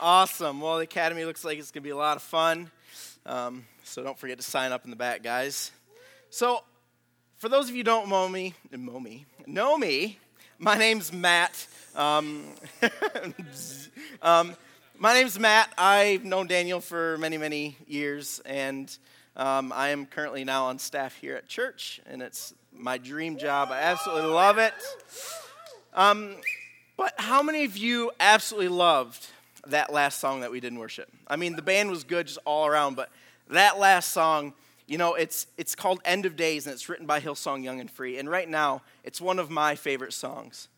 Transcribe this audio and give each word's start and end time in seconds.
Awesome. 0.00 0.60
Well, 0.60 0.78
the 0.78 0.84
Academy 0.84 1.24
looks 1.24 1.44
like 1.44 1.58
it's 1.58 1.70
going 1.70 1.82
to 1.82 1.86
be 1.86 1.90
a 1.90 1.96
lot 1.96 2.16
of 2.16 2.22
fun. 2.22 2.70
Um, 3.26 3.66
so 3.84 4.02
don't 4.02 4.18
forget 4.18 4.38
to 4.38 4.44
sign 4.44 4.72
up 4.72 4.84
in 4.84 4.90
the 4.90 4.96
back, 4.96 5.22
guys. 5.22 5.70
So, 6.30 6.64
for 7.36 7.48
those 7.48 7.68
of 7.68 7.70
you 7.70 7.80
who 7.80 7.84
don't 7.84 8.08
know 8.08 8.28
me, 8.28 8.54
know 8.72 8.98
me, 8.98 9.26
know 9.46 9.76
me 9.76 10.18
my 10.60 10.76
name's 10.76 11.10
Matt. 11.10 11.66
Um, 11.96 12.44
um, 14.22 14.54
my 14.98 15.14
name's 15.14 15.38
Matt. 15.38 15.72
I've 15.78 16.22
known 16.24 16.46
Daniel 16.46 16.80
for 16.80 17.16
many, 17.18 17.38
many 17.38 17.76
years, 17.86 18.42
and 18.44 18.94
um, 19.36 19.72
I 19.74 19.88
am 19.88 20.04
currently 20.04 20.44
now 20.44 20.66
on 20.66 20.78
staff 20.78 21.16
here 21.16 21.34
at 21.34 21.48
church, 21.48 22.00
and 22.06 22.20
it's 22.20 22.52
my 22.72 22.98
dream 22.98 23.38
job. 23.38 23.70
I 23.70 23.80
absolutely 23.80 24.30
love 24.30 24.58
it. 24.58 24.74
Um, 25.94 26.36
but 26.98 27.14
how 27.16 27.42
many 27.42 27.64
of 27.64 27.78
you 27.78 28.12
absolutely 28.20 28.68
loved 28.68 29.26
that 29.66 29.92
last 29.92 30.20
song 30.20 30.40
that 30.40 30.50
we 30.50 30.60
did 30.60 30.72
in 30.72 30.78
worship? 30.78 31.10
I 31.26 31.36
mean, 31.36 31.56
the 31.56 31.62
band 31.62 31.90
was 31.90 32.04
good 32.04 32.26
just 32.26 32.38
all 32.44 32.66
around, 32.66 32.96
but 32.96 33.10
that 33.48 33.78
last 33.78 34.10
song, 34.12 34.54
you 34.86 34.98
know, 34.98 35.14
it's, 35.14 35.46
it's 35.56 35.74
called 35.74 36.00
End 36.04 36.26
of 36.26 36.36
Days, 36.36 36.66
and 36.66 36.72
it's 36.72 36.88
written 36.88 37.06
by 37.06 37.20
Hillsong 37.20 37.62
Young 37.62 37.80
and 37.80 37.90
Free. 37.90 38.18
And 38.18 38.28
right 38.28 38.48
now, 38.48 38.82
it's 39.04 39.20
one 39.20 39.38
of 39.38 39.50
my 39.50 39.74
favorite 39.74 40.12
songs. 40.12 40.68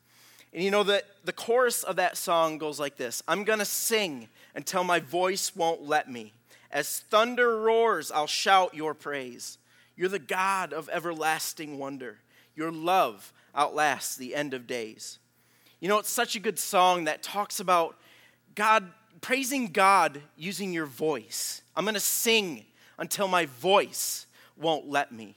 And 0.52 0.62
you 0.62 0.70
know, 0.70 0.82
the, 0.82 1.02
the 1.24 1.32
chorus 1.32 1.82
of 1.82 1.96
that 1.96 2.16
song 2.16 2.58
goes 2.58 2.78
like 2.78 2.96
this 2.96 3.22
I'm 3.26 3.44
to 3.44 3.64
sing 3.64 4.28
until 4.54 4.84
my 4.84 5.00
voice 5.00 5.56
won't 5.56 5.82
let 5.82 6.10
me. 6.10 6.32
As 6.70 7.00
thunder 7.00 7.60
roars, 7.60 8.10
I'll 8.10 8.26
shout 8.26 8.74
your 8.74 8.94
praise. 8.94 9.58
You're 9.96 10.08
the 10.08 10.18
God 10.18 10.72
of 10.72 10.88
everlasting 10.90 11.78
wonder. 11.78 12.18
Your 12.54 12.72
love 12.72 13.32
outlasts 13.54 14.16
the 14.16 14.34
end 14.34 14.54
of 14.54 14.66
days. 14.66 15.18
You 15.80 15.88
know, 15.88 15.98
it's 15.98 16.10
such 16.10 16.36
a 16.36 16.40
good 16.40 16.58
song 16.58 17.04
that 17.04 17.22
talks 17.22 17.60
about 17.60 17.96
God, 18.54 18.90
praising 19.20 19.68
God 19.68 20.20
using 20.36 20.72
your 20.72 20.86
voice. 20.86 21.62
I'm 21.74 21.84
going 21.84 21.94
to 21.94 22.00
sing 22.00 22.64
until 22.98 23.28
my 23.28 23.46
voice 23.46 24.26
won't 24.56 24.88
let 24.88 25.12
me. 25.12 25.36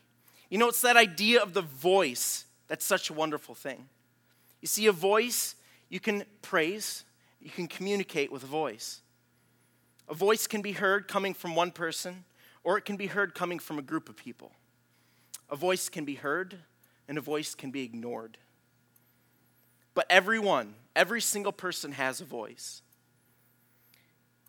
You 0.49 0.57
know, 0.57 0.69
it's 0.69 0.81
that 0.81 0.97
idea 0.97 1.41
of 1.41 1.53
the 1.53 1.61
voice 1.61 2.45
that's 2.67 2.85
such 2.85 3.09
a 3.09 3.13
wonderful 3.13 3.55
thing. 3.55 3.87
You 4.61 4.67
see, 4.67 4.87
a 4.87 4.91
voice, 4.91 5.55
you 5.89 5.99
can 5.99 6.23
praise, 6.41 7.03
you 7.41 7.49
can 7.49 7.67
communicate 7.67 8.31
with 8.31 8.43
a 8.43 8.47
voice. 8.47 9.01
A 10.07 10.13
voice 10.13 10.47
can 10.47 10.61
be 10.61 10.71
heard 10.71 11.07
coming 11.07 11.33
from 11.33 11.55
one 11.55 11.71
person, 11.71 12.25
or 12.63 12.77
it 12.77 12.85
can 12.85 12.97
be 12.97 13.07
heard 13.07 13.33
coming 13.33 13.59
from 13.59 13.79
a 13.79 13.81
group 13.81 14.09
of 14.09 14.15
people. 14.15 14.51
A 15.49 15.55
voice 15.55 15.89
can 15.89 16.05
be 16.05 16.15
heard, 16.15 16.57
and 17.07 17.17
a 17.17 17.21
voice 17.21 17.55
can 17.55 17.71
be 17.71 17.83
ignored. 17.83 18.37
But 19.93 20.05
everyone, 20.09 20.75
every 20.95 21.21
single 21.21 21.51
person 21.51 21.93
has 21.93 22.21
a 22.21 22.25
voice. 22.25 22.81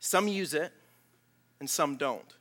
Some 0.07 0.29
use 0.29 0.55
it, 0.55 0.73
and 1.59 1.69
some 1.69 1.97
don't. 1.97 2.37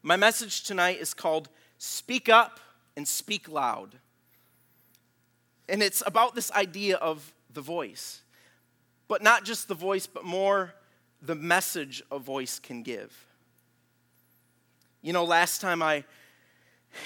My 0.00 0.14
message 0.14 0.62
tonight 0.62 1.00
is 1.00 1.12
called 1.12 1.48
Speak 1.76 2.28
Up 2.28 2.60
and 2.96 3.08
Speak 3.08 3.48
Loud. 3.48 3.96
And 5.68 5.82
it's 5.82 6.04
about 6.06 6.36
this 6.36 6.52
idea 6.52 6.98
of 6.98 7.34
the 7.52 7.60
voice. 7.60 8.22
But 9.08 9.24
not 9.24 9.44
just 9.44 9.66
the 9.66 9.74
voice, 9.74 10.06
but 10.06 10.24
more 10.24 10.72
the 11.20 11.34
message 11.34 12.00
a 12.12 12.18
voice 12.20 12.60
can 12.60 12.84
give. 12.84 13.12
You 15.02 15.12
know, 15.12 15.24
last 15.24 15.60
time 15.60 15.82
I, 15.82 16.04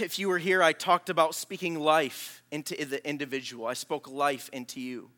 if 0.00 0.18
you 0.18 0.28
were 0.28 0.36
here, 0.36 0.62
I 0.62 0.74
talked 0.74 1.08
about 1.08 1.34
speaking 1.34 1.80
life 1.80 2.42
into 2.50 2.74
the 2.84 3.08
individual. 3.08 3.64
I 3.64 3.72
spoke 3.72 4.06
life 4.06 4.50
into 4.52 4.82
you. 4.82 5.08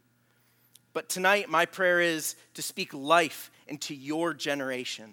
But 0.97 1.11
tonight, 1.11 1.51
my 1.51 1.67
prayer 1.67 2.01
is 2.01 2.37
to 2.55 2.63
speak 2.63 2.95
life 2.95 3.51
into 3.69 3.95
your 3.95 4.33
generation, 4.33 5.13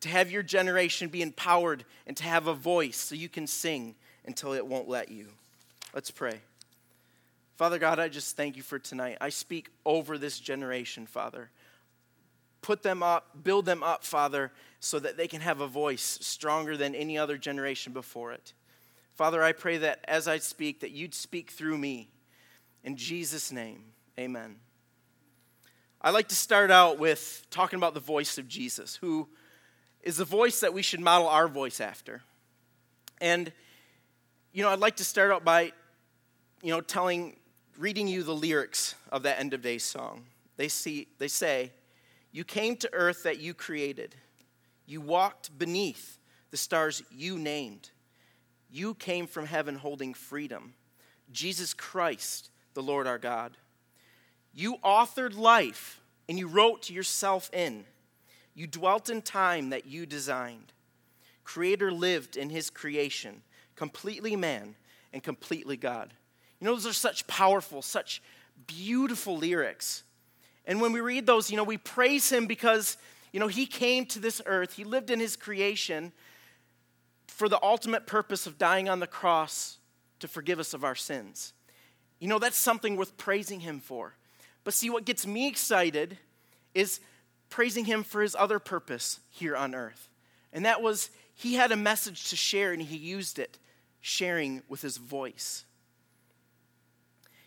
to 0.00 0.10
have 0.10 0.30
your 0.30 0.42
generation 0.42 1.08
be 1.08 1.22
empowered 1.22 1.86
and 2.06 2.14
to 2.18 2.24
have 2.24 2.48
a 2.48 2.52
voice 2.52 2.98
so 2.98 3.14
you 3.14 3.30
can 3.30 3.46
sing 3.46 3.94
until 4.26 4.52
it 4.52 4.66
won't 4.66 4.86
let 4.86 5.10
you. 5.10 5.28
Let's 5.94 6.10
pray. 6.10 6.38
Father 7.56 7.78
God, 7.78 7.98
I 7.98 8.08
just 8.08 8.36
thank 8.36 8.58
you 8.58 8.62
for 8.62 8.78
tonight. 8.78 9.16
I 9.22 9.30
speak 9.30 9.70
over 9.86 10.18
this 10.18 10.38
generation, 10.38 11.06
Father. 11.06 11.48
Put 12.60 12.82
them 12.82 13.02
up, 13.02 13.42
build 13.42 13.64
them 13.64 13.82
up, 13.82 14.04
Father, 14.04 14.52
so 14.80 14.98
that 14.98 15.16
they 15.16 15.28
can 15.28 15.40
have 15.40 15.62
a 15.62 15.66
voice 15.66 16.18
stronger 16.20 16.76
than 16.76 16.94
any 16.94 17.16
other 17.16 17.38
generation 17.38 17.94
before 17.94 18.32
it. 18.32 18.52
Father, 19.14 19.42
I 19.42 19.52
pray 19.52 19.78
that 19.78 20.04
as 20.06 20.28
I 20.28 20.36
speak, 20.36 20.80
that 20.80 20.90
you'd 20.90 21.14
speak 21.14 21.52
through 21.52 21.78
me. 21.78 22.10
In 22.82 22.98
Jesus' 22.98 23.50
name, 23.50 23.80
amen. 24.18 24.56
I 26.04 26.10
like 26.10 26.28
to 26.28 26.34
start 26.34 26.70
out 26.70 26.98
with 26.98 27.46
talking 27.48 27.78
about 27.78 27.94
the 27.94 28.00
voice 28.00 28.36
of 28.36 28.46
Jesus, 28.46 28.94
who 28.96 29.26
is 30.02 30.18
the 30.18 30.26
voice 30.26 30.60
that 30.60 30.74
we 30.74 30.82
should 30.82 31.00
model 31.00 31.26
our 31.26 31.48
voice 31.48 31.80
after. 31.80 32.20
And, 33.22 33.50
you 34.52 34.62
know, 34.62 34.68
I'd 34.68 34.80
like 34.80 34.96
to 34.96 35.04
start 35.04 35.30
out 35.30 35.46
by, 35.46 35.72
you 36.62 36.72
know, 36.72 36.82
telling, 36.82 37.36
reading 37.78 38.06
you 38.06 38.22
the 38.22 38.34
lyrics 38.34 38.96
of 39.10 39.22
that 39.22 39.40
end 39.40 39.54
of 39.54 39.62
days 39.62 39.82
song. 39.82 40.26
They, 40.58 40.68
see, 40.68 41.08
they 41.16 41.28
say, 41.28 41.72
You 42.32 42.44
came 42.44 42.76
to 42.76 42.90
earth 42.92 43.22
that 43.22 43.40
you 43.40 43.54
created, 43.54 44.14
you 44.84 45.00
walked 45.00 45.56
beneath 45.58 46.18
the 46.50 46.58
stars 46.58 47.02
you 47.10 47.38
named. 47.38 47.88
You 48.70 48.92
came 48.92 49.26
from 49.26 49.46
heaven 49.46 49.76
holding 49.76 50.12
freedom, 50.12 50.74
Jesus 51.32 51.72
Christ, 51.72 52.50
the 52.74 52.82
Lord 52.82 53.06
our 53.06 53.18
God. 53.18 53.56
You 54.54 54.76
authored 54.84 55.36
life 55.36 56.00
and 56.28 56.38
you 56.38 56.46
wrote 56.46 56.88
yourself 56.88 57.50
in. 57.52 57.84
You 58.54 58.66
dwelt 58.66 59.10
in 59.10 59.20
time 59.20 59.70
that 59.70 59.86
you 59.86 60.06
designed. 60.06 60.72
Creator 61.42 61.92
lived 61.92 62.36
in 62.36 62.50
his 62.50 62.70
creation, 62.70 63.42
completely 63.74 64.36
man 64.36 64.76
and 65.12 65.22
completely 65.22 65.76
God. 65.76 66.14
You 66.60 66.66
know, 66.66 66.74
those 66.74 66.86
are 66.86 66.92
such 66.92 67.26
powerful, 67.26 67.82
such 67.82 68.22
beautiful 68.66 69.36
lyrics. 69.36 70.04
And 70.66 70.80
when 70.80 70.92
we 70.92 71.00
read 71.00 71.26
those, 71.26 71.50
you 71.50 71.56
know, 71.56 71.64
we 71.64 71.76
praise 71.76 72.30
him 72.30 72.46
because, 72.46 72.96
you 73.32 73.40
know, 73.40 73.48
he 73.48 73.66
came 73.66 74.06
to 74.06 74.20
this 74.20 74.40
earth, 74.46 74.74
he 74.74 74.84
lived 74.84 75.10
in 75.10 75.20
his 75.20 75.36
creation 75.36 76.12
for 77.26 77.48
the 77.48 77.62
ultimate 77.62 78.06
purpose 78.06 78.46
of 78.46 78.56
dying 78.56 78.88
on 78.88 79.00
the 79.00 79.06
cross 79.06 79.78
to 80.20 80.28
forgive 80.28 80.60
us 80.60 80.72
of 80.72 80.84
our 80.84 80.94
sins. 80.94 81.52
You 82.20 82.28
know, 82.28 82.38
that's 82.38 82.56
something 82.56 82.96
worth 82.96 83.16
praising 83.16 83.60
him 83.60 83.80
for. 83.80 84.14
But 84.64 84.74
see, 84.74 84.90
what 84.90 85.04
gets 85.04 85.26
me 85.26 85.46
excited 85.46 86.18
is 86.74 87.00
praising 87.50 87.84
him 87.84 88.02
for 88.02 88.22
his 88.22 88.34
other 88.34 88.58
purpose 88.58 89.20
here 89.30 89.54
on 89.54 89.74
earth. 89.74 90.08
And 90.52 90.64
that 90.64 90.82
was 90.82 91.10
he 91.34 91.54
had 91.54 91.72
a 91.72 91.76
message 91.76 92.30
to 92.30 92.36
share 92.36 92.72
and 92.72 92.82
he 92.82 92.96
used 92.96 93.38
it, 93.38 93.58
sharing 94.00 94.62
with 94.68 94.82
his 94.82 94.96
voice. 94.96 95.64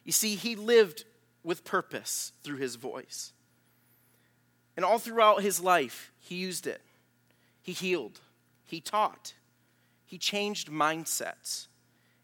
You 0.04 0.12
see, 0.12 0.36
he 0.36 0.56
lived 0.56 1.06
with 1.44 1.64
purpose 1.64 2.34
through 2.44 2.58
his 2.58 2.76
voice. 2.76 3.34
And 4.76 4.86
all 4.86 5.00
throughout 5.00 5.42
his 5.42 5.60
life, 5.60 6.12
he 6.20 6.36
used 6.36 6.68
it. 6.68 6.82
He 7.62 7.74
healed, 7.74 8.22
he 8.64 8.80
taught, 8.80 9.34
he 10.06 10.18
changed 10.18 10.70
mindsets. 10.70 11.68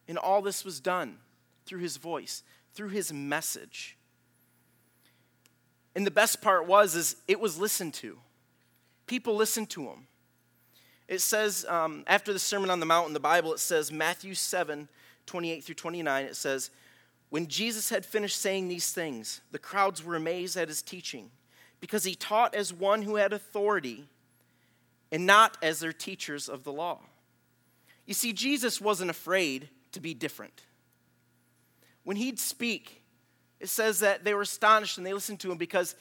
And 0.08 0.18
all 0.18 0.42
this 0.42 0.64
was 0.64 0.80
done 0.80 1.18
through 1.66 1.80
his 1.80 1.98
voice, 1.98 2.44
through 2.74 2.90
his 2.90 3.12
message. 3.12 3.98
And 5.96 6.06
the 6.06 6.12
best 6.12 6.42
part 6.42 6.68
was 6.68 6.96
is 6.96 7.16
it 7.28 7.40
was 7.40 7.58
listened 7.58 7.94
to. 7.96 8.18
People 9.06 9.36
listened 9.36 9.70
to 9.72 9.84
him. 9.84 10.08
It 11.08 11.22
says 11.22 11.66
um, 11.68 12.04
after 12.08 12.34
the 12.34 12.40
Sermon 12.40 12.70
on 12.70 12.80
the 12.80 12.86
Mount 12.86 13.08
in 13.08 13.14
the 13.14 13.20
Bible, 13.20 13.54
it 13.54 13.60
says 13.60 13.92
Matthew 13.92 14.34
7, 14.34 14.88
28 15.26 15.64
through 15.64 15.76
29, 15.76 16.26
it 16.26 16.36
says, 16.36 16.72
When 17.30 17.48
Jesus 17.48 17.90
had 17.90 18.06
finished 18.06 18.40
saying 18.40 18.68
these 18.68 18.92
things, 18.92 19.42
the 19.52 19.60
crowds 19.60 20.04
were 20.04 20.16
amazed 20.16 20.58
at 20.58 20.70
his 20.70 20.82
teaching, 20.82 21.30
because 21.80 22.06
he 22.06 22.16
taught 22.16 22.56
as 22.56 22.74
one 22.74 23.02
who 23.02 23.18
had 23.18 23.34
authority 23.34 24.08
and 25.12 25.26
not 25.26 25.58
as 25.62 25.80
their 25.80 25.94
teachers 25.94 26.50
of 26.50 26.64
the 26.64 26.74
law. 26.74 27.00
You 28.08 28.14
see, 28.14 28.34
Jesus 28.34 28.82
wasn't 28.82 29.12
afraid 29.12 29.70
to 29.92 30.00
be 30.00 30.14
different. 30.14 30.64
When 32.04 32.18
he'd 32.18 32.40
speak, 32.40 33.03
it 33.64 33.70
says 33.70 34.02
that 34.02 34.26
they 34.26 34.34
were 34.34 34.42
astonished 34.42 34.98
and 34.98 35.08
they 35.08 35.14
listened 35.14 35.40
to 35.40 35.50
him 35.50 35.58
because 35.58 35.96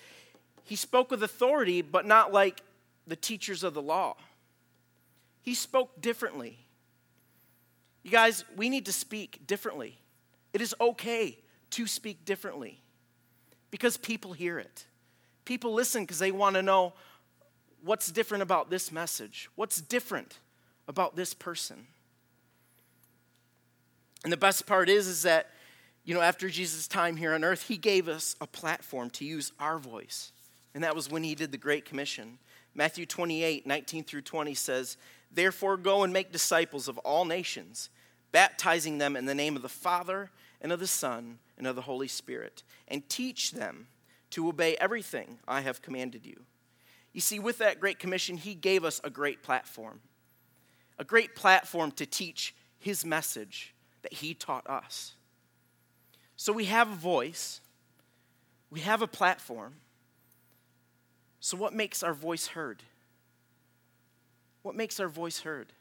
he 0.64 0.74
spoke 0.74 1.12
with 1.12 1.22
authority, 1.22 1.80
but 1.80 2.04
not 2.04 2.32
like 2.32 2.60
the 3.06 3.14
teachers 3.14 3.62
of 3.62 3.72
the 3.72 3.80
law. 3.80 4.16
He 5.42 5.54
spoke 5.54 6.00
differently. 6.00 6.58
You 8.02 8.10
guys, 8.10 8.44
we 8.56 8.68
need 8.68 8.86
to 8.86 8.92
speak 8.92 9.46
differently. 9.46 9.96
It 10.52 10.60
is 10.60 10.74
okay 10.80 11.38
to 11.70 11.86
speak 11.86 12.24
differently 12.24 12.82
because 13.70 13.96
people 13.96 14.32
hear 14.32 14.58
it. 14.58 14.84
People 15.44 15.72
listen 15.72 16.02
because 16.02 16.18
they 16.18 16.32
want 16.32 16.56
to 16.56 16.62
know 16.62 16.94
what's 17.84 18.10
different 18.10 18.42
about 18.42 18.70
this 18.70 18.90
message, 18.90 19.48
what's 19.54 19.80
different 19.80 20.38
about 20.88 21.14
this 21.14 21.32
person. 21.32 21.86
And 24.24 24.32
the 24.32 24.36
best 24.36 24.66
part 24.66 24.88
is, 24.88 25.06
is 25.06 25.22
that 25.22 25.48
you 26.04 26.14
know, 26.14 26.20
after 26.20 26.49
Jesus' 26.49 26.88
time 26.88 27.16
here 27.16 27.32
on 27.32 27.44
earth, 27.44 27.69
he 27.69 27.76
gave 27.76 28.08
us 28.08 28.34
a 28.40 28.46
platform 28.46 29.10
to 29.10 29.25
use 29.25 29.52
our 29.60 29.78
voice 29.78 30.32
And 30.75 30.84
that 30.84 30.96
was 30.96 31.10
when 31.10 31.22
he 31.22 31.34
did 31.34 31.52
the 31.52 31.58
Great 31.58 31.84
Commission. 31.84 32.38
Matthew 32.75 33.04
28, 33.04 33.66
19 33.66 34.04
through 34.04 34.22
20 34.22 34.54
says, 34.54 34.96
Therefore, 35.31 35.76
go 35.76 36.02
and 36.02 36.12
make 36.12 36.32
disciples 36.32 36.88
of 36.88 36.99
all 36.99 37.25
nations, 37.25 37.90
baptizing 38.32 38.99
them 38.99 39.16
in 39.16 39.26
the 39.26 39.34
name 39.34 39.54
of 39.54 39.62
the 39.62 39.69
Father, 39.69 40.31
and 40.60 40.72
of 40.72 40.81
the 40.81 40.87
Son, 40.87 41.38
and 41.58 41.66
of 41.66 41.76
the 41.76 41.82
Holy 41.82 42.08
Spirit, 42.08 42.62
and 42.88 43.08
teach 43.08 43.52
them 43.52 43.87
to 44.31 44.48
obey 44.48 44.76
everything 44.76 45.38
I 45.46 45.60
have 45.60 45.82
commanded 45.82 46.25
you. 46.25 46.40
You 47.12 47.20
see, 47.20 47.38
with 47.38 47.58
that 47.58 47.78
Great 47.78 47.98
Commission, 47.98 48.38
he 48.38 48.55
gave 48.55 48.84
us 48.84 49.00
a 49.05 49.10
great 49.10 49.43
platform, 49.43 50.00
a 50.98 51.05
great 51.05 51.34
platform 51.34 51.90
to 51.93 52.06
teach 52.06 52.55
his 52.78 53.05
message 53.05 53.75
that 54.00 54.14
he 54.14 54.32
taught 54.32 54.66
us. 54.66 55.14
So 56.37 56.52
we 56.52 56.67
have 56.67 56.90
a 56.90 56.94
voice, 56.94 57.61
we 58.70 58.81
have 58.81 59.02
a 59.02 59.06
platform. 59.06 59.75
So, 61.40 61.56
what 61.56 61.75
makes 61.75 62.02
our 62.02 62.14
voice 62.14 62.49
heard? 62.49 62.82
What 64.62 64.76
makes 64.76 65.00
our 65.00 65.08
voice 65.08 65.40
heard? 65.40 65.73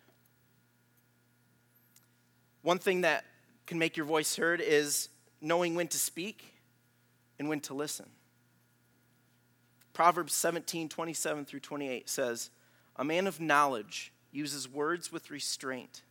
One 2.63 2.79
thing 2.79 3.01
that 3.01 3.25
can 3.67 3.77
make 3.79 3.95
your 3.95 4.05
voice 4.05 4.35
heard 4.35 4.59
is 4.59 5.09
knowing 5.39 5.75
when 5.75 5.87
to 5.89 5.97
speak 5.97 6.53
and 7.39 7.47
when 7.47 7.59
to 7.61 7.73
listen. 7.73 8.07
Proverbs 9.93 10.33
17, 10.33 10.89
27 10.89 11.45
through 11.45 11.59
28 11.59 12.09
says, 12.09 12.49
A 12.95 13.03
man 13.03 13.27
of 13.27 13.39
knowledge 13.39 14.13
uses 14.31 14.67
words 14.69 15.11
with 15.11 15.31
restraint, 15.31 16.01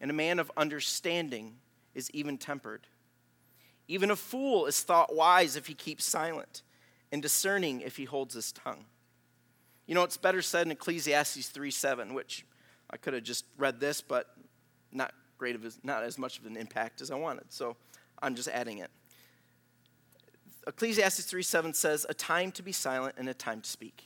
and 0.00 0.10
a 0.10 0.14
man 0.14 0.38
of 0.38 0.50
understanding 0.56 1.56
is 1.94 2.10
even 2.12 2.38
tempered. 2.38 2.86
Even 3.88 4.10
a 4.10 4.16
fool 4.16 4.66
is 4.66 4.80
thought 4.80 5.14
wise 5.14 5.56
if 5.56 5.66
he 5.66 5.74
keeps 5.74 6.04
silent, 6.04 6.62
and 7.12 7.22
discerning 7.22 7.80
if 7.80 7.96
he 7.96 8.04
holds 8.04 8.34
his 8.34 8.52
tongue. 8.52 8.86
You 9.86 9.94
know, 9.94 10.02
it's 10.02 10.16
better 10.16 10.42
said 10.42 10.66
in 10.66 10.72
Ecclesiastes 10.72 11.48
3 11.48 11.70
7, 11.70 12.14
which 12.14 12.46
I 12.90 12.96
could 12.96 13.14
have 13.14 13.22
just 13.22 13.44
read 13.58 13.80
this, 13.80 14.00
but 14.00 14.26
not 14.92 15.12
great 15.36 15.54
of 15.54 15.84
not 15.84 16.02
as 16.02 16.18
much 16.18 16.38
of 16.38 16.46
an 16.46 16.56
impact 16.56 17.00
as 17.00 17.10
I 17.10 17.16
wanted. 17.16 17.52
So 17.52 17.76
I'm 18.22 18.34
just 18.34 18.48
adding 18.48 18.78
it. 18.78 18.90
Ecclesiastes 20.66 21.24
3 21.24 21.42
7 21.42 21.74
says, 21.74 22.06
A 22.08 22.14
time 22.14 22.50
to 22.52 22.62
be 22.62 22.72
silent 22.72 23.16
and 23.18 23.28
a 23.28 23.34
time 23.34 23.60
to 23.60 23.68
speak. 23.68 24.04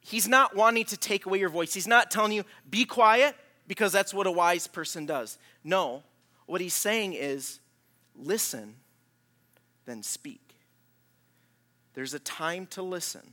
He's 0.00 0.28
not 0.28 0.54
wanting 0.54 0.84
to 0.84 0.96
take 0.96 1.26
away 1.26 1.40
your 1.40 1.48
voice. 1.48 1.74
He's 1.74 1.88
not 1.88 2.12
telling 2.12 2.30
you, 2.30 2.44
be 2.70 2.84
quiet, 2.84 3.34
because 3.66 3.90
that's 3.90 4.14
what 4.14 4.28
a 4.28 4.30
wise 4.30 4.68
person 4.68 5.04
does. 5.04 5.36
No, 5.64 6.04
what 6.46 6.60
he's 6.60 6.74
saying 6.74 7.14
is, 7.14 7.58
listen, 8.18 8.74
then 9.84 10.02
speak. 10.02 10.54
There's 11.94 12.14
a 12.14 12.18
time 12.18 12.66
to 12.68 12.82
listen, 12.82 13.32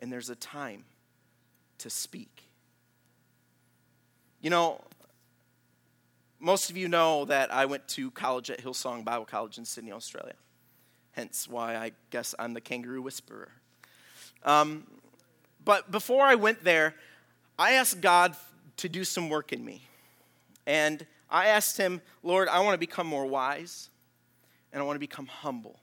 and 0.00 0.12
there's 0.12 0.30
a 0.30 0.36
time 0.36 0.84
to 1.78 1.90
speak. 1.90 2.48
You 4.40 4.50
know, 4.50 4.80
most 6.38 6.70
of 6.70 6.76
you 6.76 6.88
know 6.88 7.24
that 7.24 7.52
I 7.52 7.64
went 7.64 7.88
to 7.88 8.10
college 8.10 8.50
at 8.50 8.62
Hillsong 8.62 9.04
Bible 9.04 9.24
College 9.24 9.58
in 9.58 9.64
Sydney, 9.64 9.92
Australia. 9.92 10.34
Hence 11.12 11.48
why 11.48 11.76
I 11.76 11.92
guess 12.10 12.34
I'm 12.38 12.54
the 12.54 12.60
kangaroo 12.60 13.00
whisperer. 13.00 13.50
Um, 14.44 14.86
but 15.64 15.90
before 15.90 16.24
I 16.24 16.34
went 16.34 16.62
there, 16.62 16.94
I 17.58 17.72
asked 17.72 18.00
God 18.00 18.36
to 18.78 18.88
do 18.88 19.04
some 19.04 19.30
work 19.30 19.52
in 19.52 19.64
me. 19.64 19.82
And 20.66 21.06
I 21.34 21.46
asked 21.46 21.76
Him, 21.76 22.00
Lord, 22.22 22.46
I 22.46 22.60
want 22.60 22.74
to 22.74 22.78
become 22.78 23.08
more 23.08 23.26
wise 23.26 23.90
and 24.72 24.80
I 24.80 24.86
want 24.86 24.94
to 24.94 25.00
become 25.00 25.26
humble. 25.26 25.80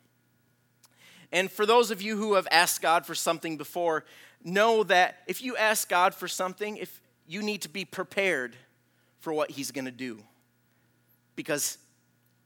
And 1.33 1.51
for 1.51 1.65
those 1.65 1.91
of 1.91 2.01
you 2.01 2.15
who 2.15 2.35
have 2.35 2.47
asked 2.51 2.81
God 2.81 3.05
for 3.05 3.13
something 3.13 3.57
before, 3.57 4.05
know 4.41 4.83
that 4.83 5.17
if 5.27 5.41
you 5.41 5.57
ask 5.57 5.89
God 5.89 6.15
for 6.15 6.29
something, 6.29 6.77
if 6.77 7.01
you 7.27 7.41
need 7.43 7.63
to 7.63 7.69
be 7.69 7.83
prepared 7.83 8.55
for 9.19 9.33
what 9.33 9.51
He's 9.51 9.71
going 9.71 9.85
to 9.85 9.91
do 9.91 10.23
because 11.35 11.77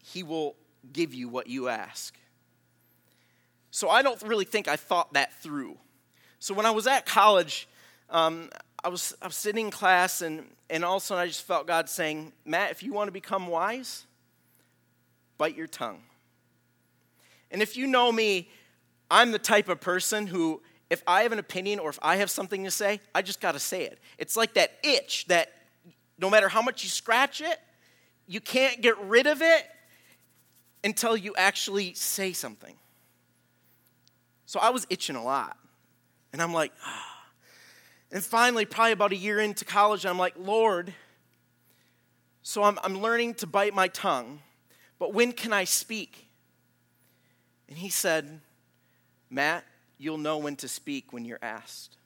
He 0.03 0.23
will 0.23 0.55
give 0.91 1.13
you 1.13 1.29
what 1.29 1.45
you 1.45 1.69
ask. 1.69 2.17
So 3.69 3.87
I 3.87 4.01
don't 4.01 4.21
really 4.23 4.45
think 4.45 4.67
I 4.67 4.77
thought 4.77 5.13
that 5.13 5.31
through. 5.43 5.77
So 6.39 6.55
when 6.55 6.65
I 6.65 6.71
was 6.71 6.87
at 6.87 7.05
college, 7.05 7.67
um, 8.09 8.49
I, 8.85 8.87
was, 8.87 9.15
I 9.19 9.25
was 9.25 9.35
sitting 9.35 9.65
in 9.65 9.71
class, 9.71 10.21
and, 10.21 10.45
and 10.69 10.85
all 10.85 10.97
of 10.97 11.01
a 11.01 11.05
sudden 11.07 11.23
I 11.23 11.25
just 11.25 11.41
felt 11.41 11.65
God 11.65 11.89
saying, 11.89 12.31
Matt, 12.45 12.69
if 12.69 12.83
you 12.83 12.93
want 12.93 13.07
to 13.07 13.11
become 13.11 13.47
wise, 13.47 14.05
bite 15.39 15.57
your 15.57 15.65
tongue. 15.65 16.03
And 17.49 17.63
if 17.63 17.75
you 17.75 17.87
know 17.87 18.11
me, 18.11 18.47
I'm 19.09 19.31
the 19.31 19.39
type 19.39 19.69
of 19.69 19.81
person 19.81 20.27
who, 20.27 20.61
if 20.91 21.01
I 21.07 21.23
have 21.23 21.31
an 21.31 21.39
opinion 21.39 21.79
or 21.79 21.89
if 21.89 21.97
I 22.03 22.17
have 22.17 22.29
something 22.29 22.63
to 22.63 22.69
say, 22.69 22.99
I 23.15 23.23
just 23.23 23.41
got 23.41 23.53
to 23.53 23.59
say 23.59 23.85
it. 23.85 23.97
It's 24.19 24.37
like 24.37 24.53
that 24.53 24.73
itch 24.83 25.25
that 25.29 25.51
no 26.19 26.29
matter 26.29 26.47
how 26.47 26.61
much 26.61 26.83
you 26.83 26.89
scratch 26.89 27.41
it, 27.41 27.57
you 28.27 28.39
can't 28.39 28.83
get 28.83 28.99
rid 28.99 29.25
of 29.25 29.41
it 29.41 29.65
until 30.83 31.17
you 31.17 31.33
actually 31.35 31.95
say 31.95 32.33
something. 32.33 32.75
So 34.45 34.59
I 34.59 34.69
was 34.69 34.85
itching 34.91 35.15
a 35.15 35.23
lot. 35.23 35.57
And 36.31 36.39
I'm 36.39 36.53
like, 36.53 36.71
ah. 36.85 37.13
And 38.15 38.23
finally, 38.23 38.63
probably 38.63 38.93
about 38.93 39.11
a 39.11 39.17
year 39.17 39.41
into 39.41 39.65
college, 39.65 40.05
I'm 40.05 40.17
like, 40.17 40.35
Lord, 40.39 40.93
so 42.43 42.63
I'm, 42.63 42.79
I'm 42.81 43.01
learning 43.01 43.33
to 43.33 43.45
bite 43.45 43.73
my 43.73 43.89
tongue, 43.89 44.39
but 44.97 45.13
when 45.13 45.33
can 45.33 45.51
I 45.51 45.65
speak? 45.65 46.29
And 47.67 47.77
he 47.77 47.89
said, 47.89 48.39
Matt, 49.29 49.65
you'll 49.97 50.17
know 50.17 50.37
when 50.37 50.55
to 50.55 50.69
speak 50.69 51.11
when 51.11 51.25
you're 51.25 51.39
asked. 51.41 51.97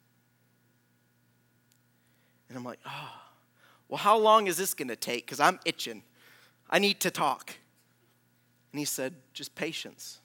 And 2.47 2.57
I'm 2.57 2.63
like, 2.63 2.79
oh, 2.87 3.11
well, 3.87 3.99
how 3.99 4.17
long 4.17 4.47
is 4.47 4.57
this 4.57 4.73
going 4.73 4.87
to 4.87 4.95
take? 4.95 5.27
Because 5.27 5.39
I'm 5.39 5.59
itching. 5.63 6.01
I 6.71 6.79
need 6.79 6.99
to 7.01 7.11
talk. 7.11 7.53
And 8.71 8.79
he 8.79 8.85
said, 8.85 9.13
just 9.31 9.53
patience. 9.53 10.21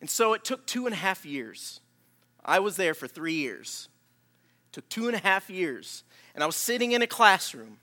And 0.00 0.10
so 0.10 0.32
it 0.32 0.42
took 0.42 0.66
two 0.66 0.86
and 0.86 0.92
a 0.92 0.98
half 0.98 1.24
years. 1.24 1.78
I 2.44 2.58
was 2.58 2.76
there 2.76 2.94
for 2.94 3.08
three 3.08 3.34
years. 3.34 3.88
It 4.70 4.74
took 4.74 4.88
two 4.88 5.06
and 5.06 5.16
a 5.16 5.20
half 5.20 5.48
years. 5.48 6.04
And 6.34 6.42
I 6.42 6.46
was 6.46 6.56
sitting 6.56 6.92
in 6.92 7.02
a 7.02 7.06
classroom. 7.06 7.78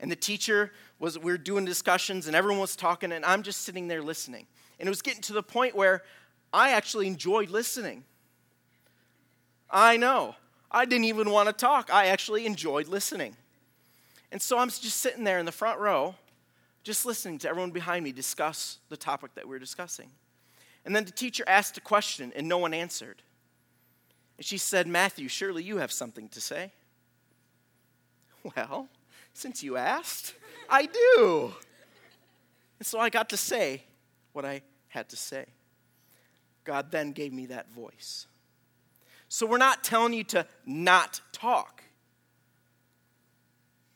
And 0.00 0.10
the 0.10 0.16
teacher 0.16 0.72
was, 0.98 1.18
we 1.18 1.30
were 1.30 1.38
doing 1.38 1.64
discussions, 1.64 2.26
and 2.26 2.34
everyone 2.34 2.60
was 2.60 2.74
talking, 2.74 3.12
and 3.12 3.24
I'm 3.24 3.42
just 3.42 3.62
sitting 3.62 3.88
there 3.88 4.02
listening. 4.02 4.46
And 4.80 4.88
it 4.88 4.90
was 4.90 5.02
getting 5.02 5.22
to 5.22 5.32
the 5.32 5.42
point 5.42 5.76
where 5.76 6.02
I 6.52 6.70
actually 6.70 7.06
enjoyed 7.06 7.50
listening. 7.50 8.04
I 9.70 9.96
know. 9.96 10.34
I 10.70 10.84
didn't 10.84 11.04
even 11.04 11.30
want 11.30 11.48
to 11.48 11.52
talk. 11.52 11.92
I 11.92 12.06
actually 12.06 12.46
enjoyed 12.46 12.88
listening. 12.88 13.36
And 14.32 14.40
so 14.40 14.58
I'm 14.58 14.68
just 14.70 14.96
sitting 14.98 15.24
there 15.24 15.38
in 15.38 15.46
the 15.46 15.52
front 15.52 15.78
row, 15.78 16.14
just 16.82 17.04
listening 17.04 17.38
to 17.40 17.48
everyone 17.48 17.70
behind 17.70 18.02
me 18.04 18.12
discuss 18.12 18.78
the 18.88 18.96
topic 18.96 19.34
that 19.34 19.44
we 19.44 19.50
we're 19.50 19.58
discussing. 19.58 20.10
And 20.84 20.94
then 20.94 21.04
the 21.04 21.12
teacher 21.12 21.44
asked 21.46 21.76
a 21.78 21.80
question 21.80 22.32
and 22.34 22.48
no 22.48 22.58
one 22.58 22.74
answered. 22.74 23.22
And 24.36 24.44
she 24.44 24.58
said, 24.58 24.86
Matthew, 24.86 25.28
surely 25.28 25.62
you 25.62 25.78
have 25.78 25.92
something 25.92 26.28
to 26.30 26.40
say. 26.40 26.72
Well, 28.56 28.88
since 29.34 29.62
you 29.62 29.76
asked, 29.76 30.34
I 30.68 30.86
do. 30.86 31.54
And 32.80 32.86
so 32.86 32.98
I 32.98 33.08
got 33.08 33.28
to 33.28 33.36
say 33.36 33.84
what 34.32 34.44
I 34.44 34.62
had 34.88 35.08
to 35.10 35.16
say. 35.16 35.46
God 36.64 36.90
then 36.90 37.12
gave 37.12 37.32
me 37.32 37.46
that 37.46 37.70
voice. 37.70 38.26
So 39.28 39.46
we're 39.46 39.58
not 39.58 39.84
telling 39.84 40.12
you 40.12 40.24
to 40.24 40.46
not 40.66 41.20
talk, 41.32 41.84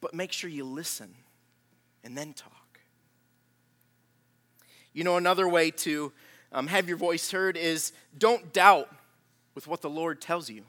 but 0.00 0.14
make 0.14 0.32
sure 0.32 0.48
you 0.48 0.64
listen 0.64 1.14
and 2.04 2.16
then 2.16 2.32
talk. 2.32 2.80
You 4.92 5.04
know, 5.04 5.16
another 5.16 5.48
way 5.48 5.70
to 5.72 6.12
um, 6.56 6.68
have 6.68 6.88
your 6.88 6.96
voice 6.96 7.30
heard 7.30 7.54
is 7.54 7.92
don't 8.16 8.50
doubt 8.54 8.88
with 9.54 9.66
what 9.66 9.82
the 9.82 9.90
Lord 9.90 10.22
tells 10.22 10.48
you. 10.48 10.62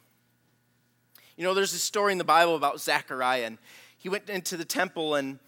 You 1.38 1.46
know, 1.46 1.54
there's 1.54 1.74
a 1.74 1.80
story 1.80 2.12
in 2.12 2.18
the 2.18 2.26
Bible 2.26 2.58
about 2.58 2.82
Zechariah, 2.82 3.46
and 3.46 3.58
he 3.98 4.10
went 4.10 4.30
into 4.30 4.58
the 4.58 4.66
temple, 4.66 5.16
and 5.16 5.40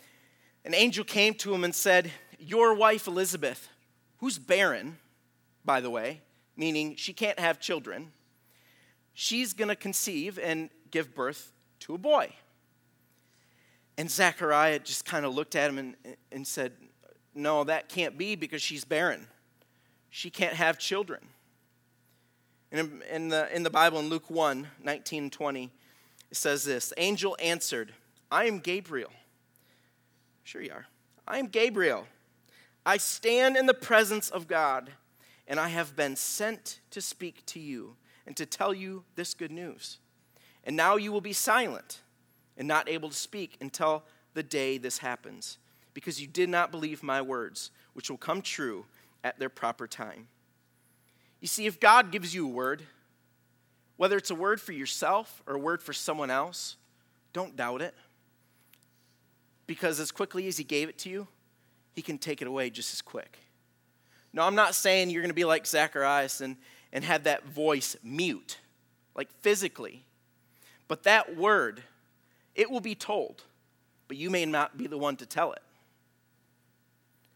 an 0.63 0.73
angel 0.73 1.03
came 1.03 1.33
to 1.35 1.53
him 1.53 1.65
and 1.65 1.75
said, 1.75 2.09
Your 2.39 2.73
wife 2.73 3.05
Elizabeth, 3.05 3.67
who's 4.19 4.39
barren, 4.39 4.97
by 5.65 5.81
the 5.81 5.89
way, 5.89 6.21
meaning 6.55 6.95
she 6.95 7.11
can't 7.11 7.37
have 7.37 7.59
children, 7.59 8.13
she's 9.13 9.51
going 9.51 9.67
to 9.67 9.75
conceive 9.75 10.39
and 10.41 10.69
give 10.89 11.13
birth 11.13 11.51
to 11.81 11.95
a 11.95 11.97
boy. 11.97 12.33
And 13.97 14.09
Zechariah 14.09 14.79
just 14.79 15.03
kind 15.03 15.25
of 15.25 15.35
looked 15.35 15.57
at 15.57 15.69
him 15.69 15.77
and, 15.77 15.95
and 16.31 16.47
said, 16.47 16.71
No, 17.35 17.65
that 17.65 17.89
can't 17.89 18.17
be 18.17 18.37
because 18.37 18.61
she's 18.61 18.85
barren 18.85 19.27
she 20.09 20.29
can't 20.29 20.55
have 20.55 20.77
children. 20.77 21.21
In, 22.71 23.01
in, 23.11 23.29
the, 23.29 23.53
in 23.55 23.63
the 23.63 23.69
Bible, 23.69 23.99
in 23.99 24.09
Luke 24.09 24.29
1 24.29 24.67
19 24.83 25.23
and 25.23 25.31
20, 25.31 25.71
it 26.29 26.37
says 26.37 26.63
this 26.63 26.93
Angel 26.97 27.35
answered, 27.41 27.93
I 28.31 28.45
am 28.45 28.59
Gabriel. 28.59 29.11
Sure, 30.43 30.61
you 30.61 30.71
are. 30.71 30.87
I 31.27 31.39
am 31.39 31.47
Gabriel. 31.47 32.07
I 32.85 32.97
stand 32.97 33.57
in 33.57 33.65
the 33.65 33.73
presence 33.73 34.29
of 34.29 34.47
God, 34.47 34.91
and 35.47 35.59
I 35.59 35.69
have 35.69 35.95
been 35.95 36.15
sent 36.15 36.79
to 36.91 37.01
speak 37.01 37.45
to 37.47 37.59
you 37.59 37.95
and 38.25 38.35
to 38.37 38.45
tell 38.45 38.73
you 38.73 39.03
this 39.15 39.33
good 39.33 39.51
news. 39.51 39.97
And 40.63 40.75
now 40.75 40.95
you 40.95 41.11
will 41.11 41.21
be 41.21 41.33
silent 41.33 42.01
and 42.57 42.67
not 42.67 42.89
able 42.89 43.09
to 43.09 43.15
speak 43.15 43.57
until 43.61 44.03
the 44.33 44.43
day 44.43 44.77
this 44.77 44.99
happens, 44.99 45.57
because 45.93 46.21
you 46.21 46.27
did 46.27 46.49
not 46.49 46.71
believe 46.71 47.03
my 47.03 47.21
words, 47.21 47.71
which 47.93 48.09
will 48.09 48.17
come 48.17 48.41
true 48.41 48.85
at 49.23 49.39
their 49.39 49.49
proper 49.49 49.87
time. 49.87 50.27
You 51.41 51.47
see, 51.47 51.65
if 51.65 51.79
God 51.79 52.11
gives 52.11 52.33
you 52.33 52.45
a 52.47 52.51
word, 52.51 52.83
whether 53.97 54.17
it's 54.17 54.31
a 54.31 54.35
word 54.35 54.59
for 54.59 54.71
yourself 54.71 55.41
or 55.45 55.55
a 55.55 55.59
word 55.59 55.81
for 55.81 55.93
someone 55.93 56.29
else, 56.29 56.75
don't 57.33 57.55
doubt 57.55 57.81
it. 57.81 57.93
Because 59.67 59.99
as 59.99 60.11
quickly 60.11 60.47
as 60.47 60.57
He 60.57 60.63
gave 60.63 60.89
it 60.89 60.97
to 60.99 61.09
you, 61.09 61.27
He 61.93 62.01
can 62.01 62.17
take 62.17 62.41
it 62.41 62.47
away 62.47 62.69
just 62.69 62.93
as 62.93 63.01
quick. 63.01 63.37
No, 64.33 64.43
I'm 64.43 64.55
not 64.55 64.75
saying 64.75 65.09
you're 65.09 65.21
going 65.21 65.29
to 65.29 65.35
be 65.35 65.45
like 65.45 65.65
Zacharias 65.65 66.41
and, 66.41 66.57
and 66.93 67.03
have 67.03 67.23
that 67.23 67.45
voice 67.45 67.95
mute, 68.03 68.57
like 69.15 69.31
physically. 69.41 70.05
But 70.87 71.03
that 71.03 71.35
word, 71.35 71.83
it 72.55 72.69
will 72.69 72.79
be 72.79 72.95
told, 72.95 73.43
but 74.07 74.17
you 74.17 74.29
may 74.29 74.45
not 74.45 74.77
be 74.77 74.87
the 74.87 74.97
one 74.97 75.15
to 75.17 75.25
tell 75.25 75.53
it. 75.53 75.61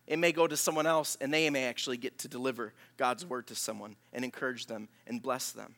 It 0.08 0.20
may 0.20 0.32
go 0.32 0.48
to 0.48 0.58
someone 0.58 0.86
else, 0.86 1.18
and 1.22 1.34
they 1.34 1.50
may 1.50 1.66
actually 1.66 1.98
get 1.98 2.18
to 2.20 2.28
deliver 2.28 2.74
God's 2.98 3.26
word 3.26 3.48
to 3.48 3.56
someone 3.56 3.96
and 4.12 4.26
encourage 4.26 4.66
them 4.66 4.90
and 5.08 5.22
bless 5.22 5.52
them. 5.52 5.76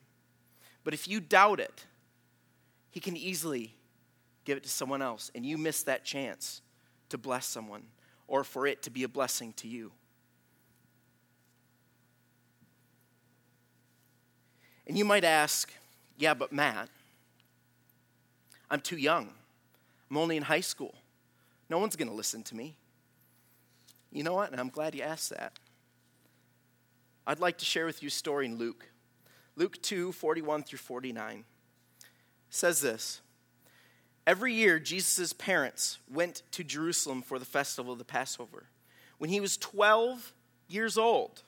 But 0.82 0.94
if 0.94 1.06
you 1.06 1.20
doubt 1.20 1.60
it, 1.60 1.84
He 2.90 3.00
can 3.00 3.16
easily 3.16 3.74
give 4.44 4.56
it 4.56 4.64
to 4.64 4.68
someone 4.68 5.02
else, 5.02 5.30
and 5.34 5.44
you 5.46 5.58
miss 5.58 5.82
that 5.84 6.04
chance 6.04 6.60
to 7.08 7.18
bless 7.18 7.46
someone 7.46 7.82
or 8.28 8.42
for 8.42 8.66
it 8.66 8.82
to 8.82 8.90
be 8.90 9.04
a 9.04 9.08
blessing 9.08 9.52
to 9.54 9.68
you. 9.68 9.92
And 14.86 14.96
you 14.96 15.04
might 15.04 15.24
ask, 15.24 15.72
yeah, 16.18 16.34
but 16.34 16.52
Matt, 16.52 16.88
I'm 18.70 18.80
too 18.80 18.96
young. 18.96 19.30
I'm 20.10 20.16
only 20.16 20.36
in 20.36 20.44
high 20.44 20.60
school. 20.60 20.94
No 21.68 21.78
one's 21.78 21.96
going 21.96 22.08
to 22.08 22.14
listen 22.14 22.42
to 22.44 22.56
me. 22.56 22.76
You 24.10 24.22
know 24.22 24.34
what? 24.34 24.50
And 24.50 24.60
I'm 24.60 24.68
glad 24.68 24.94
you 24.94 25.02
asked 25.02 25.30
that. 25.30 25.58
I'd 27.26 27.40
like 27.40 27.58
to 27.58 27.64
share 27.64 27.86
with 27.86 28.02
you 28.02 28.08
a 28.08 28.10
story 28.10 28.46
in 28.46 28.56
Luke. 28.56 28.88
Luke 29.56 29.80
2 29.82 30.12
41 30.12 30.62
through 30.62 30.78
49 30.78 31.44
says 32.50 32.80
this 32.80 33.20
Every 34.26 34.52
year, 34.52 34.78
Jesus' 34.78 35.32
parents 35.32 35.98
went 36.10 36.42
to 36.52 36.64
Jerusalem 36.64 37.22
for 37.22 37.38
the 37.38 37.44
festival 37.44 37.92
of 37.92 37.98
the 37.98 38.04
Passover. 38.04 38.66
When 39.18 39.30
he 39.30 39.40
was 39.40 39.56
12 39.56 40.32
years 40.68 40.98
old, 40.98 41.42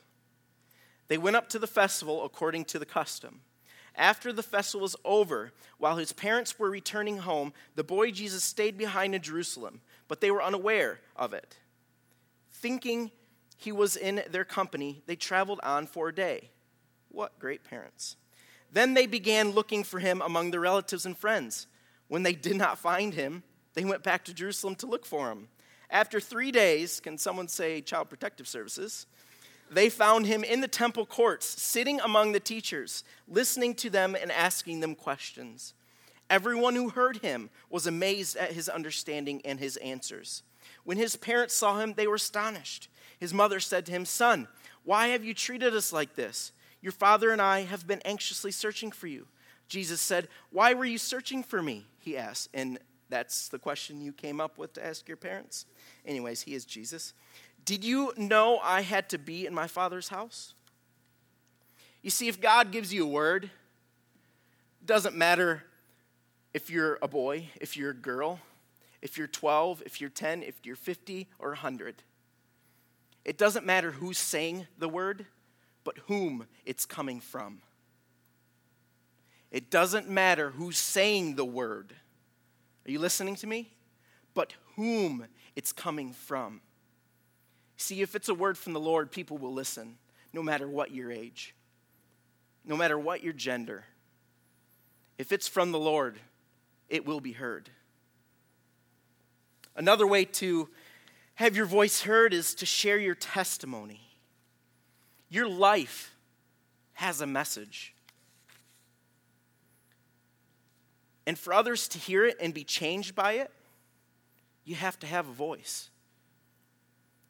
they 1.09 1.19
went 1.19 1.37
up 1.37 1.49
to 1.51 1.59
the 1.59 1.67
festival 1.67 2.25
according 2.25 2.67
to 2.67 2.79
the 2.79 2.87
custom. 2.87 3.41
After 3.97 4.33
the 4.33 4.45
festival 4.45 4.83
was 4.83 4.95
over, 5.05 5.53
while 5.79 5.97
his 5.97 6.13
parents 6.13 6.59
were 6.59 6.71
returning 6.71 7.19
home, 7.19 7.53
the 7.75 7.83
boy 7.83 8.13
Jesus 8.13 8.45
stayed 8.45 8.79
behind 8.79 9.15
in 9.15 9.23
Jerusalem, 9.23 9.81
but 10.07 10.21
they 10.21 10.31
were 10.31 10.43
unaware 10.43 11.01
of 11.17 11.33
it. 11.33 11.57
Thinking 12.61 13.11
he 13.57 13.73
was 13.73 13.97
in 13.97 14.23
their 14.31 14.45
company, 14.45 15.03
they 15.07 15.17
traveled 15.17 15.61
on 15.63 15.87
for 15.87 16.09
a 16.09 16.15
day. 16.15 16.51
What 17.09 17.39
great 17.39 17.65
parents. 17.65 18.17
Then 18.71 18.95
they 18.95 19.07
began 19.07 19.53
looking 19.53 19.83
for 19.85 19.99
him 19.99 20.21
among 20.21 20.51
their 20.51 20.61
relatives 20.61 21.07
and 21.07 21.17
friends. 21.17 21.67
When 22.09 22.23
they 22.23 22.35
did 22.35 22.57
not 22.57 22.79
find 22.79 23.15
him, 23.15 23.43
they 23.75 23.85
went 23.85 24.03
back 24.03 24.25
to 24.25 24.35
Jerusalem 24.35 24.75
to 24.77 24.87
look 24.87 25.07
for 25.07 25.31
him. 25.31 25.49
After 25.91 26.21
three 26.21 26.53
days, 26.53 27.01
can 27.01 27.17
someone 27.17 27.49
say 27.49 27.81
Child 27.81 28.11
Protective 28.11 28.47
Services? 28.47 29.07
they 29.71 29.89
found 29.89 30.27
him 30.27 30.45
in 30.45 30.61
the 30.61 30.69
temple 30.69 31.07
courts, 31.07 31.47
sitting 31.47 32.01
among 32.01 32.33
the 32.33 32.41
teachers, 32.41 33.05
listening 33.27 33.75
to 33.75 33.91
them 33.91 34.17
and 34.21 34.33
asking 34.33 34.81
them 34.81 34.95
questions. 34.95 35.75
Everyone 36.31 36.75
who 36.75 36.91
heard 36.91 37.19
him 37.19 37.51
was 37.71 37.87
amazed 37.87 38.37
at 38.37 38.53
his 38.53 38.69
understanding 38.69 39.41
and 39.45 39.59
his 39.59 39.77
answers. 39.79 40.43
When 40.85 40.97
his 40.97 41.17
parents 41.17 41.55
saw 41.55 41.79
him, 41.79 41.95
they 41.95 42.07
were 42.07 42.17
astonished. 42.17 42.89
His 43.19 43.35
mother 43.35 43.61
said 43.61 43.87
to 43.87 43.93
him, 43.93 44.05
Son, 44.05 44.49
why 44.85 45.09
have 45.09 45.25
you 45.25 45.35
treated 45.35 45.75
us 45.75 45.93
like 45.93 46.15
this? 46.15 46.53
Your 46.81 46.93
father 46.93 47.31
and 47.31 47.43
I 47.43 47.63
have 47.63 47.87
been 47.87 48.01
anxiously 48.05 48.53
searching 48.53 48.91
for 48.91 49.07
you. 49.07 49.27
Jesus 49.69 50.01
said, 50.01 50.29
Why 50.51 50.75
were 50.75 50.85
you 50.85 50.99
searching 50.99 51.43
for 51.43 51.63
me? 51.63 51.87
He 51.99 52.17
asked. 52.17 52.49
And 52.55 52.79
that's 53.09 53.49
the 53.49 53.59
question 53.59 54.01
you 54.01 54.13
came 54.13 54.41
up 54.41 54.59
with 54.59 54.73
to 54.75 54.87
ask 54.87 55.09
your 55.09 55.17
parents? 55.17 55.67
Anyways, 56.07 56.43
he 56.43 56.55
is 56.55 56.65
Jesus. 56.65 57.13
Did 57.65 57.85
you 57.85 58.13
know 58.17 58.59
I 58.63 58.83
had 58.83 59.09
to 59.11 59.19
be 59.19 59.47
in 59.47 59.55
my 59.55 59.67
father's 59.67 60.09
house? 60.09 60.55
You 62.03 62.11
see, 62.11 62.29
if 62.29 62.41
God 62.41 62.71
gives 62.71 62.95
you 62.95 63.05
a 63.05 63.09
word, 63.09 63.45
it 63.45 64.87
doesn't 64.87 65.17
matter 65.17 65.65
if 66.55 66.71
you're 66.71 66.99
a 67.03 67.09
boy, 67.09 67.49
if 67.61 67.77
you're 67.77 67.91
a 67.91 67.95
girl, 67.95 68.41
if 69.03 69.17
you're 69.17 69.27
12, 69.27 69.83
if 69.87 70.01
you're 70.01 70.11
10, 70.11 70.43
if 70.43 70.55
you're 70.65 70.77
50 70.77 71.29
or 71.39 71.51
100. 71.51 72.03
It 73.25 73.39
doesn't 73.39 73.67
matter 73.67 73.93
who's 73.93 74.19
saying 74.19 74.67
the 74.79 74.89
word, 74.89 75.27
but 75.85 75.99
whom 76.07 76.47
it's 76.65 76.87
coming 76.87 77.21
from. 77.21 77.61
It 79.51 79.71
doesn't 79.71 80.09
matter 80.09 80.51
who's 80.51 80.79
saying 80.79 81.37
the 81.37 81.45
word. 81.45 81.95
Are 82.87 82.91
you 82.91 82.99
listening 82.99 83.37
to 83.37 83.47
me? 83.47 83.71
But 84.35 84.55
whom 84.77 85.27
it's 85.57 85.73
coming 85.73 86.13
from. 86.13 86.61
See, 87.77 88.03
if 88.03 88.15
it's 88.15 88.29
a 88.29 88.35
word 88.35 88.59
from 88.59 88.73
the 88.73 88.81
Lord, 88.81 89.11
people 89.11 89.39
will 89.39 89.53
listen, 89.53 89.97
no 90.33 90.43
matter 90.43 90.69
what 90.69 90.93
your 90.93 91.13
age, 91.13 91.55
no 92.65 92.77
matter 92.77 92.99
what 92.99 93.23
your 93.23 93.33
gender. 93.33 93.85
If 95.17 95.33
it's 95.33 95.49
from 95.49 95.73
the 95.73 95.79
Lord, 95.79 96.19
it 96.89 97.07
will 97.07 97.21
be 97.21 97.33
heard. 97.33 97.71
Another 99.79 100.09
way 100.09 100.25
to 100.25 100.69
have 101.37 101.57
your 101.57 101.65
voice 101.65 102.03
heard 102.03 102.35
is 102.35 102.53
to 102.57 102.67
share 102.67 102.99
your 102.99 103.15
testimony. 103.15 104.01
Your 105.29 105.49
life 105.49 106.17
has 106.95 107.21
a 107.21 107.27
message. 107.29 107.95
And 111.29 111.39
for 111.39 111.53
others 111.53 111.87
to 111.89 111.99
hear 111.99 112.25
it 112.25 112.37
and 112.41 112.53
be 112.53 112.65
changed 112.65 113.15
by 113.15 113.35
it, 113.35 113.53
you 114.65 114.75
have 114.75 114.99
to 114.99 115.07
have 115.07 115.29
a 115.29 115.33
voice. 115.33 115.91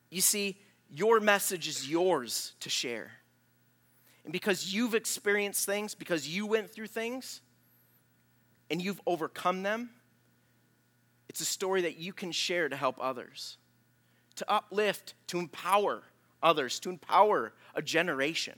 You 0.08 0.22
see, 0.22 0.56
your 0.90 1.20
message 1.20 1.68
is 1.68 1.86
yours 1.86 2.54
to 2.60 2.70
share. 2.70 3.10
And 4.24 4.32
because 4.32 4.72
you've 4.72 4.94
experienced 4.94 5.66
things, 5.66 5.94
because 5.94 6.26
you 6.26 6.46
went 6.46 6.70
through 6.70 6.86
things, 6.86 7.42
and 8.70 8.80
you've 8.80 9.02
overcome 9.06 9.62
them, 9.62 9.90
it's 11.28 11.40
a 11.40 11.44
story 11.44 11.82
that 11.82 11.98
you 11.98 12.12
can 12.12 12.32
share 12.32 12.68
to 12.68 12.76
help 12.76 12.96
others, 13.00 13.56
to 14.36 14.50
uplift, 14.50 15.14
to 15.28 15.38
empower 15.38 16.02
others, 16.42 16.80
to 16.80 16.90
empower 16.90 17.52
a 17.74 17.82
generation. 17.82 18.54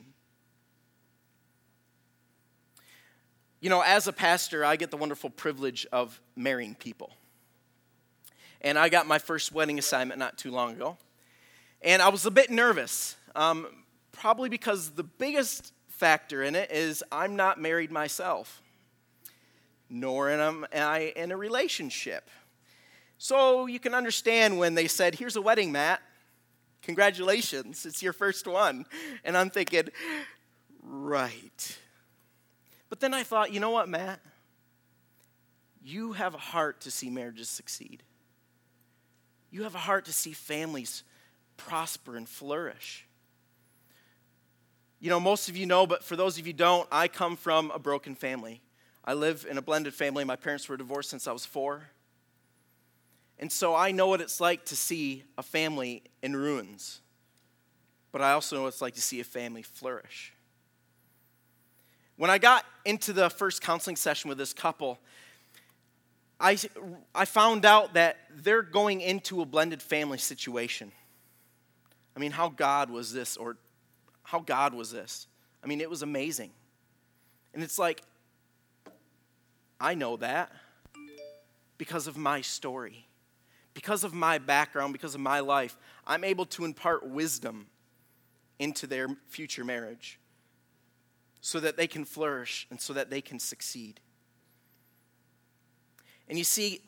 You 3.59 3.69
know, 3.69 3.81
as 3.81 4.07
a 4.07 4.13
pastor, 4.13 4.65
I 4.65 4.75
get 4.75 4.89
the 4.89 4.97
wonderful 4.97 5.29
privilege 5.29 5.85
of 5.91 6.19
marrying 6.35 6.75
people. 6.75 7.11
And 8.61 8.77
I 8.77 8.89
got 8.89 9.07
my 9.07 9.19
first 9.19 9.51
wedding 9.51 9.79
assignment 9.79 10.19
not 10.19 10.37
too 10.37 10.51
long 10.51 10.73
ago. 10.73 10.97
And 11.81 12.01
I 12.01 12.09
was 12.09 12.25
a 12.25 12.31
bit 12.31 12.49
nervous, 12.51 13.15
um, 13.35 13.67
probably 14.11 14.49
because 14.49 14.91
the 14.91 15.03
biggest 15.03 15.73
factor 15.89 16.43
in 16.43 16.55
it 16.55 16.71
is 16.71 17.03
I'm 17.11 17.35
not 17.35 17.59
married 17.59 17.91
myself, 17.91 18.61
nor 19.89 20.29
am 20.29 20.65
I 20.73 21.13
in 21.15 21.31
a 21.31 21.37
relationship. 21.37 22.29
So 23.23 23.67
you 23.67 23.79
can 23.79 23.93
understand 23.93 24.57
when 24.57 24.73
they 24.73 24.87
said, 24.87 25.13
Here's 25.13 25.35
a 25.35 25.43
wedding, 25.43 25.71
Matt. 25.71 26.01
Congratulations, 26.81 27.85
it's 27.85 28.01
your 28.01 28.13
first 28.13 28.47
one. 28.47 28.83
And 29.23 29.37
I'm 29.37 29.51
thinking, 29.51 29.89
Right. 30.81 31.77
But 32.89 32.99
then 32.99 33.13
I 33.13 33.21
thought, 33.21 33.53
you 33.53 33.59
know 33.59 33.69
what, 33.69 33.87
Matt? 33.87 34.21
You 35.83 36.13
have 36.13 36.33
a 36.33 36.39
heart 36.39 36.81
to 36.81 36.89
see 36.89 37.11
marriages 37.11 37.47
succeed. 37.47 38.01
You 39.51 39.63
have 39.63 39.75
a 39.75 39.77
heart 39.77 40.05
to 40.05 40.13
see 40.13 40.33
families 40.33 41.03
prosper 41.57 42.17
and 42.17 42.27
flourish. 42.27 43.05
You 44.99 45.11
know, 45.11 45.19
most 45.19 45.47
of 45.47 45.55
you 45.55 45.67
know, 45.67 45.85
but 45.85 46.03
for 46.03 46.15
those 46.15 46.39
of 46.39 46.47
you 46.47 46.53
don't, 46.53 46.87
I 46.91 47.07
come 47.07 47.35
from 47.35 47.69
a 47.69 47.77
broken 47.77 48.15
family. 48.15 48.61
I 49.05 49.13
live 49.13 49.45
in 49.47 49.59
a 49.59 49.61
blended 49.61 49.93
family. 49.93 50.23
My 50.23 50.37
parents 50.37 50.67
were 50.67 50.75
divorced 50.75 51.11
since 51.11 51.27
I 51.27 51.31
was 51.31 51.45
four. 51.45 51.83
And 53.41 53.51
so 53.51 53.75
I 53.75 53.91
know 53.91 54.07
what 54.07 54.21
it's 54.21 54.39
like 54.39 54.65
to 54.65 54.75
see 54.75 55.23
a 55.37 55.43
family 55.43 56.03
in 56.21 56.35
ruins. 56.35 57.01
But 58.11 58.21
I 58.21 58.33
also 58.33 58.55
know 58.55 58.61
what 58.63 58.69
it's 58.69 58.81
like 58.81 58.93
to 58.95 59.01
see 59.01 59.19
a 59.19 59.23
family 59.23 59.63
flourish. 59.63 60.31
When 62.17 62.29
I 62.29 62.37
got 62.37 62.65
into 62.85 63.13
the 63.13 63.31
first 63.31 63.61
counseling 63.61 63.95
session 63.95 64.29
with 64.29 64.37
this 64.37 64.53
couple, 64.53 64.99
I, 66.39 66.57
I 67.15 67.25
found 67.25 67.65
out 67.65 67.95
that 67.95 68.17
they're 68.35 68.61
going 68.61 69.01
into 69.01 69.41
a 69.41 69.45
blended 69.45 69.81
family 69.81 70.19
situation. 70.19 70.91
I 72.15 72.19
mean, 72.19 72.31
how 72.31 72.49
God 72.49 72.91
was 72.91 73.11
this, 73.11 73.37
or 73.37 73.57
how 74.23 74.39
God 74.39 74.75
was 74.75 74.91
this. 74.91 75.27
I 75.63 75.67
mean, 75.67 75.81
it 75.81 75.89
was 75.89 76.03
amazing. 76.03 76.51
And 77.53 77.63
it's 77.63 77.79
like, 77.79 78.03
I 79.79 79.95
know 79.95 80.17
that 80.17 80.51
because 81.77 82.05
of 82.05 82.17
my 82.17 82.41
story, 82.41 83.07
because 83.73 84.03
of 84.03 84.13
my 84.13 84.37
background, 84.37 84.93
because 84.93 85.15
of 85.15 85.21
my 85.21 85.39
life. 85.39 85.77
I'm 86.05 86.23
able 86.23 86.45
to 86.47 86.65
impart 86.65 87.07
wisdom 87.07 87.67
into 88.59 88.87
their 88.87 89.07
future 89.27 89.63
marriage 89.63 90.19
so 91.41 91.59
that 91.59 91.77
they 91.77 91.87
can 91.87 92.05
flourish 92.05 92.67
and 92.69 92.79
so 92.79 92.93
that 92.93 93.09
they 93.09 93.21
can 93.21 93.39
succeed. 93.39 93.99
And 96.29 96.37
you 96.37 96.43
see, 96.43 96.81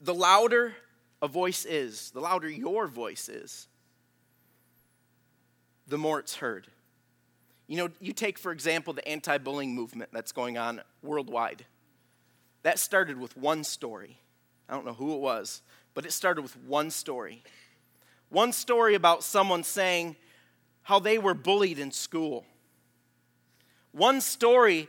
the 0.00 0.14
louder 0.14 0.74
a 1.20 1.28
voice 1.28 1.64
is, 1.64 2.10
the 2.10 2.20
louder 2.20 2.48
your 2.48 2.86
voice 2.86 3.28
is, 3.28 3.68
the 5.86 5.98
more 5.98 6.18
it's 6.18 6.36
heard. 6.36 6.68
You 7.66 7.76
know, 7.76 7.88
you 8.00 8.12
take, 8.12 8.38
for 8.38 8.52
example, 8.52 8.92
the 8.92 9.06
anti 9.06 9.38
bullying 9.38 9.74
movement 9.74 10.10
that's 10.12 10.32
going 10.32 10.58
on 10.58 10.80
worldwide. 11.02 11.64
That 12.62 12.78
started 12.78 13.18
with 13.18 13.36
one 13.36 13.64
story. 13.64 14.18
I 14.68 14.74
don't 14.74 14.84
know 14.84 14.92
who 14.92 15.14
it 15.14 15.20
was, 15.20 15.62
but 15.98 16.06
it 16.06 16.12
started 16.12 16.42
with 16.42 16.56
one 16.58 16.92
story. 16.92 17.42
One 18.28 18.52
story 18.52 18.94
about 18.94 19.24
someone 19.24 19.64
saying 19.64 20.14
how 20.82 21.00
they 21.00 21.18
were 21.18 21.34
bullied 21.34 21.80
in 21.80 21.90
school. 21.90 22.46
One 23.90 24.20
story 24.20 24.86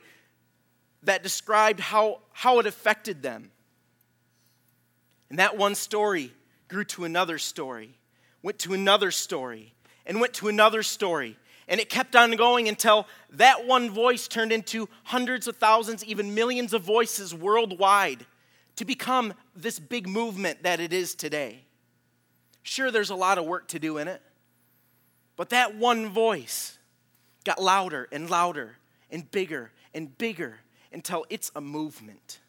that 1.01 1.23
described 1.23 1.79
how, 1.79 2.19
how 2.31 2.59
it 2.59 2.67
affected 2.67 3.23
them. 3.23 3.49
And 5.31 5.39
that 5.39 5.57
one 5.57 5.73
story 5.73 6.31
grew 6.67 6.83
to 6.83 7.05
another 7.05 7.39
story, 7.39 7.97
went 8.43 8.59
to 8.59 8.75
another 8.75 9.09
story, 9.09 9.73
and 10.05 10.21
went 10.21 10.35
to 10.35 10.47
another 10.47 10.83
story. 10.83 11.39
And 11.67 11.81
it 11.81 11.89
kept 11.89 12.15
on 12.15 12.29
going 12.33 12.67
until 12.67 13.07
that 13.31 13.65
one 13.65 13.89
voice 13.89 14.27
turned 14.27 14.51
into 14.51 14.87
hundreds 15.05 15.47
of 15.47 15.57
thousands, 15.57 16.05
even 16.05 16.35
millions 16.35 16.71
of 16.71 16.83
voices 16.83 17.33
worldwide 17.33 18.27
to 18.79 18.85
become 18.85 19.33
this 19.57 19.77
big 19.77 20.07
movement 20.07 20.63
that 20.63 20.79
it 20.79 20.93
is 20.93 21.13
today. 21.13 21.65
Sure, 22.63 22.91
there's 22.91 23.09
a 23.09 23.15
lot 23.15 23.37
of 23.37 23.43
work 23.43 23.67
to 23.67 23.77
do 23.77 23.97
in 23.97 24.07
it, 24.07 24.21
but 25.35 25.49
that 25.49 25.75
one 25.75 26.07
voice 26.07 26.77
got 27.43 27.61
louder 27.61 28.07
and 28.09 28.29
louder 28.29 28.77
and 29.11 29.29
bigger 29.31 29.73
and 29.93 30.17
bigger 30.17 30.59
until 30.93 31.25
it's 31.29 31.51
a 31.57 31.59
movement. 31.59 32.39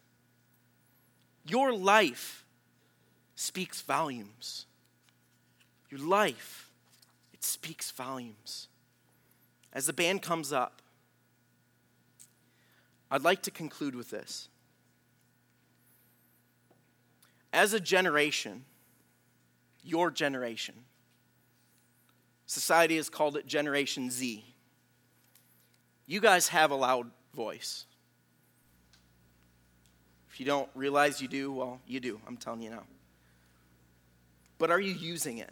Your 1.45 1.73
life 1.73 2.45
speaks 3.35 3.81
volumes. 3.81 4.67
Your 5.89 5.99
life, 5.99 6.71
it 7.33 7.43
speaks 7.43 7.91
volumes. 7.91 8.69
As 9.73 9.85
the 9.85 9.93
band 9.93 10.21
comes 10.21 10.53
up, 10.53 10.81
I'd 13.11 13.23
like 13.23 13.41
to 13.41 13.51
conclude 13.51 13.95
with 13.95 14.11
this. 14.11 14.47
As 17.53 17.73
a 17.73 17.79
generation, 17.79 18.65
your 19.83 20.11
generation, 20.11 20.75
society 22.45 22.95
has 22.97 23.09
called 23.09 23.35
it 23.35 23.45
Generation 23.45 24.09
Z. 24.09 24.45
You 26.07 26.19
guys 26.19 26.49
have 26.49 26.71
a 26.71 26.75
loud 26.75 27.11
voice. 27.33 27.85
If 30.29 30.39
you 30.39 30.45
don't 30.45 30.69
realize 30.75 31.21
you 31.21 31.27
do, 31.27 31.51
well, 31.51 31.81
you 31.85 31.99
do. 31.99 32.19
I'm 32.27 32.37
telling 32.37 32.61
you 32.61 32.69
now 32.69 32.83
but 34.61 34.69
are 34.69 34.79
you 34.79 34.93
using 34.93 35.39
it? 35.39 35.49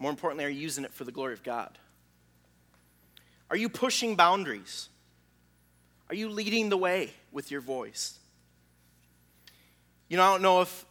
More 0.00 0.10
importantly, 0.10 0.44
are 0.44 0.48
you 0.48 0.60
using 0.60 0.82
it 0.84 0.92
for 0.92 1.04
the 1.04 1.12
glory 1.12 1.32
of 1.32 1.44
God? 1.44 1.78
Are 3.48 3.56
you 3.56 3.68
pushing 3.68 4.16
boundaries? 4.16 4.88
Are 6.08 6.16
you 6.16 6.28
leading 6.28 6.70
the 6.70 6.76
way 6.76 7.12
with 7.30 7.52
your 7.52 7.60
voice? 7.60 8.18
You 10.08 10.16
know, 10.16 10.22
I 10.22 10.32
don't 10.32 10.42
know 10.42 10.60
if 10.60 10.84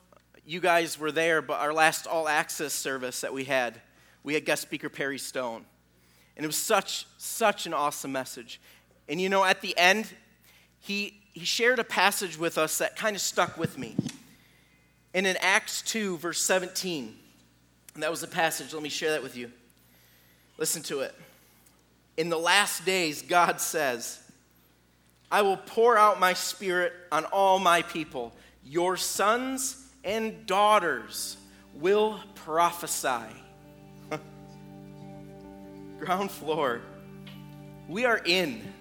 you 0.46 0.60
guys 0.60 1.00
were 1.00 1.12
there, 1.12 1.42
but 1.42 1.60
our 1.62 1.74
last 1.74 2.06
all 2.06 2.28
access 2.28 2.74
service 2.74 3.22
that 3.22 3.34
we 3.34 3.46
had, 3.46 3.80
we 4.24 4.34
had 4.34 4.46
guest 4.46 4.62
speaker 4.62 4.90
Perry 4.90 5.18
Stone. 5.18 5.66
And 6.36 6.44
it 6.44 6.48
was 6.48 6.58
such, 6.58 7.08
such 7.18 7.66
an 7.66 7.74
awesome 7.74 8.12
message. 8.12 8.60
And 9.08 9.22
you 9.22 9.30
know, 9.30 9.46
at 9.46 9.62
the 9.62 9.78
end, 9.78 10.08
he, 10.80 11.22
he 11.34 11.46
shared 11.46 11.80
a 11.80 11.84
passage 11.84 12.38
with 12.38 12.58
us 12.58 12.78
that 12.80 12.98
kind 12.98 13.16
of 13.16 13.22
stuck 13.22 13.58
with 13.58 13.78
me. 13.78 13.96
And 15.14 15.26
in 15.26 15.38
Acts 15.38 15.82
2, 15.84 16.18
verse 16.18 16.42
17, 16.42 17.16
and 17.94 18.04
that 18.04 18.12
was 18.12 18.20
the 18.20 18.28
passage, 18.28 18.74
let 18.74 18.84
me 18.84 18.90
share 18.90 19.12
that 19.12 19.24
with 19.24 19.38
you. 19.38 19.50
Listen 20.58 20.82
to 20.84 21.00
it. 21.00 21.16
In 22.18 22.30
the 22.30 22.38
last 22.38 22.84
days, 22.84 23.22
God 23.22 23.62
says, 23.62 24.20
I 25.32 25.42
will 25.42 25.58
pour 25.58 25.98
out 25.98 26.20
my 26.20 26.34
spirit 26.34 26.94
on 27.12 27.24
all 27.26 27.60
my 27.60 27.82
people. 27.82 28.34
Your 28.66 28.98
sons 28.98 29.86
and 30.04 30.46
daughters 30.48 31.38
will 31.76 32.20
prophesy. 32.34 33.28
Ground 36.00 36.32
floor. 36.32 36.82
We 37.88 38.06
are 38.06 38.20
in 38.26 38.74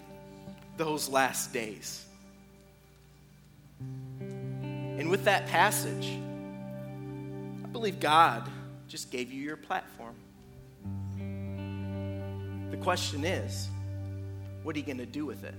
those 0.78 1.08
last 1.10 1.52
days. 1.52 2.06
And 3.80 5.10
with 5.10 5.24
that 5.24 5.46
passage, 5.48 6.18
I 7.62 7.66
believe 7.68 8.00
God 8.00 8.48
just 8.88 9.10
gave 9.10 9.30
you 9.30 9.42
your 9.42 9.56
platform. 9.58 10.14
The 12.70 12.78
question 12.78 13.24
is, 13.24 13.68
what 14.62 14.74
are 14.74 14.78
you 14.78 14.84
going 14.86 14.98
to 14.98 15.04
do 15.04 15.26
with 15.26 15.44
it? 15.44 15.54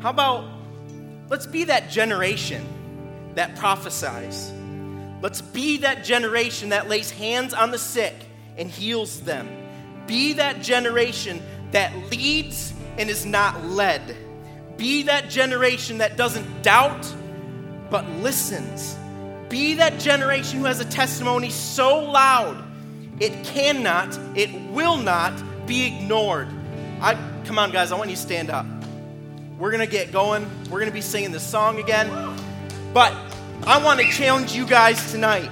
How 0.00 0.10
about 0.10 0.65
let's 1.28 1.46
be 1.46 1.64
that 1.64 1.90
generation 1.90 2.66
that 3.34 3.56
prophesies? 3.56 4.52
Let's 5.22 5.40
be 5.40 5.78
that 5.78 6.04
generation 6.04 6.70
that 6.70 6.88
lays 6.88 7.10
hands 7.10 7.54
on 7.54 7.70
the 7.70 7.78
sick 7.78 8.14
and 8.56 8.70
heals 8.70 9.20
them. 9.22 9.48
Be 10.06 10.34
that 10.34 10.62
generation 10.62 11.42
that 11.72 11.94
leads 12.10 12.72
and 12.98 13.10
is 13.10 13.26
not 13.26 13.64
led. 13.64 14.16
Be 14.76 15.04
that 15.04 15.30
generation 15.30 15.98
that 15.98 16.16
doesn't 16.16 16.62
doubt, 16.62 17.12
but 17.90 18.08
listens. 18.08 18.96
Be 19.48 19.74
that 19.74 19.98
generation 19.98 20.58
who 20.58 20.66
has 20.66 20.80
a 20.80 20.84
testimony 20.84 21.50
so 21.50 21.98
loud 21.98 22.66
it 23.18 23.44
cannot, 23.44 24.18
it 24.36 24.52
will 24.70 24.98
not 24.98 25.32
be 25.66 25.86
ignored. 25.86 26.48
I 27.00 27.14
come 27.44 27.58
on 27.58 27.70
guys, 27.70 27.92
I 27.92 27.96
want 27.96 28.10
you 28.10 28.16
to 28.16 28.22
stand 28.22 28.50
up. 28.50 28.66
We're 29.58 29.70
going 29.70 29.84
to 29.84 29.90
get 29.90 30.12
going. 30.12 30.48
We're 30.64 30.80
going 30.80 30.90
to 30.90 30.94
be 30.94 31.00
singing 31.00 31.32
this 31.32 31.46
song 31.46 31.80
again. 31.80 32.08
But 32.92 33.14
I 33.66 33.82
want 33.82 34.00
to 34.00 34.10
challenge 34.10 34.52
you 34.52 34.66
guys 34.66 35.10
tonight. 35.10 35.50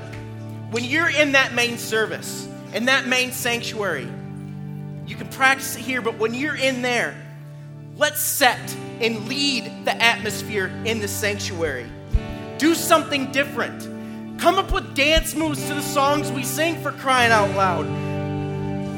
When 0.71 0.85
you're 0.85 1.09
in 1.09 1.33
that 1.33 1.55
main 1.55 1.79
service, 1.79 2.49
in 2.75 2.87
that 2.87 3.07
main 3.07 3.33
sanctuary, 3.33 4.09
you 5.07 5.17
can 5.17 5.29
practice 5.29 5.77
it 5.77 5.81
here, 5.83 6.03
but 6.03 6.19
when 6.19 6.35
you're 6.35 6.57
in 6.57 6.83
there, 6.83 7.15
let's 7.97 8.21
set 8.21 8.77
and 9.01 9.29
lead 9.29 9.65
the 9.85 10.03
atmosphere 10.03 10.67
in 10.85 11.01
the 11.01 11.09
sanctuary. 11.09 11.87
Do 12.59 12.75
something 12.75 13.33
different. 13.33 13.89
Come 14.39 14.57
up 14.57 14.73
with 14.73 14.95
dance 14.95 15.35
moves 15.35 15.67
to 15.69 15.75
the 15.75 15.83
songs 15.83 16.31
we 16.31 16.43
sing 16.43 16.81
for 16.83 16.93
crying 16.93 17.33
out 17.33 17.51
loud. 17.57 17.87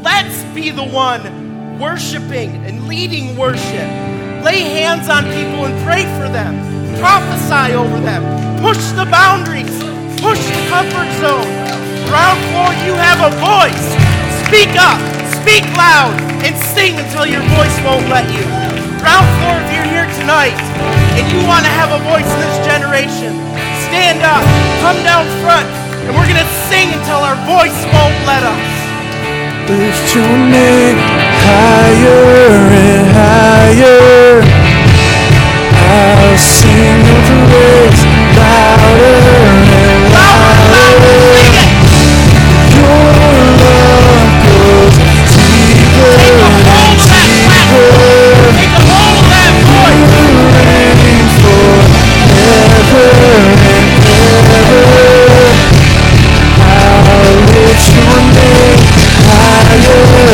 Let's 0.03 0.43
be 0.55 0.71
the 0.71 0.85
one 0.85 1.79
worshiping 1.79 2.51
and 2.65 2.89
leading 2.89 3.37
worship. 3.37 4.16
Lay 4.47 4.63
hands 4.63 5.11
on 5.11 5.27
people 5.35 5.67
and 5.67 5.75
pray 5.83 6.07
for 6.23 6.31
them. 6.31 6.55
Prophesy 7.03 7.75
over 7.75 7.99
them. 7.99 8.23
Push 8.63 8.79
the 8.95 9.03
boundaries. 9.11 9.75
Push 10.23 10.39
the 10.39 10.63
comfort 10.71 11.11
zone. 11.19 11.51
Ground 12.07 12.39
floor, 12.55 12.71
you 12.87 12.95
have 12.95 13.27
a 13.27 13.35
voice. 13.43 13.87
Speak 14.47 14.71
up. 14.79 15.03
Speak 15.43 15.67
loud. 15.75 16.15
And 16.47 16.55
sing 16.71 16.95
until 16.95 17.27
your 17.27 17.43
voice 17.59 17.75
won't 17.83 18.07
let 18.07 18.31
you 18.31 18.47
ground 19.07 19.27
floor 19.39 19.55
if 19.63 19.69
you're 19.71 19.91
here 19.95 20.11
tonight 20.19 20.59
and 21.15 21.25
you 21.31 21.39
want 21.47 21.63
to 21.63 21.71
have 21.79 21.95
a 21.95 22.03
voice 22.11 22.27
in 22.27 22.39
this 22.43 22.59
generation, 22.67 23.31
stand 23.87 24.19
up, 24.27 24.43
come 24.83 24.99
down 25.07 25.23
front, 25.47 25.69
and 26.07 26.11
we're 26.11 26.27
going 26.27 26.43
to 26.43 26.53
sing 26.67 26.91
until 26.91 27.23
our 27.23 27.39
voice 27.47 27.79
won't 27.95 28.19
let 28.27 28.43
us. 28.43 28.77
Lift 29.71 30.15
your 30.15 30.27
name 30.27 30.99
higher 31.47 32.27
and 32.75 33.07
higher. 33.15 34.26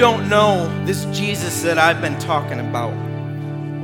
don't 0.00 0.30
know 0.30 0.66
this 0.86 1.04
Jesus 1.16 1.60
that 1.60 1.76
I've 1.76 2.00
been 2.00 2.18
talking 2.18 2.58
about. 2.58 2.92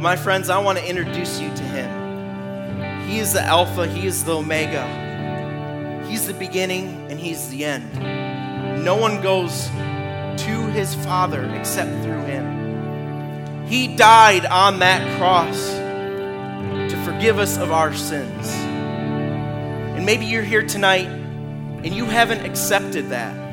My 0.01 0.17
friends, 0.17 0.49
I 0.49 0.57
want 0.57 0.79
to 0.79 0.89
introduce 0.89 1.39
you 1.39 1.55
to 1.55 1.63
him. 1.63 3.07
He 3.07 3.19
is 3.19 3.35
the 3.35 3.43
Alpha, 3.43 3.87
He 3.87 4.07
is 4.07 4.25
the 4.25 4.39
Omega. 4.39 6.07
He's 6.09 6.27
the 6.27 6.33
beginning 6.33 7.11
and 7.11 7.21
He's 7.21 7.51
the 7.51 7.67
end. 7.67 8.83
No 8.83 8.97
one 8.97 9.21
goes 9.21 9.67
to 9.67 10.67
his 10.71 10.95
Father 10.95 11.45
except 11.55 11.91
through 12.03 12.25
him. 12.25 13.67
He 13.67 13.95
died 13.95 14.47
on 14.47 14.79
that 14.79 15.19
cross 15.19 15.75
to 15.75 17.03
forgive 17.05 17.39
us 17.39 17.59
of 17.59 17.73
our 17.73 17.93
sins. 17.93 18.55
And 18.55 20.07
maybe 20.07 20.25
you're 20.25 20.43
here 20.43 20.67
tonight 20.67 21.09
and 21.09 21.93
you 21.93 22.07
haven't 22.07 22.47
accepted 22.47 23.11
that. 23.11 23.46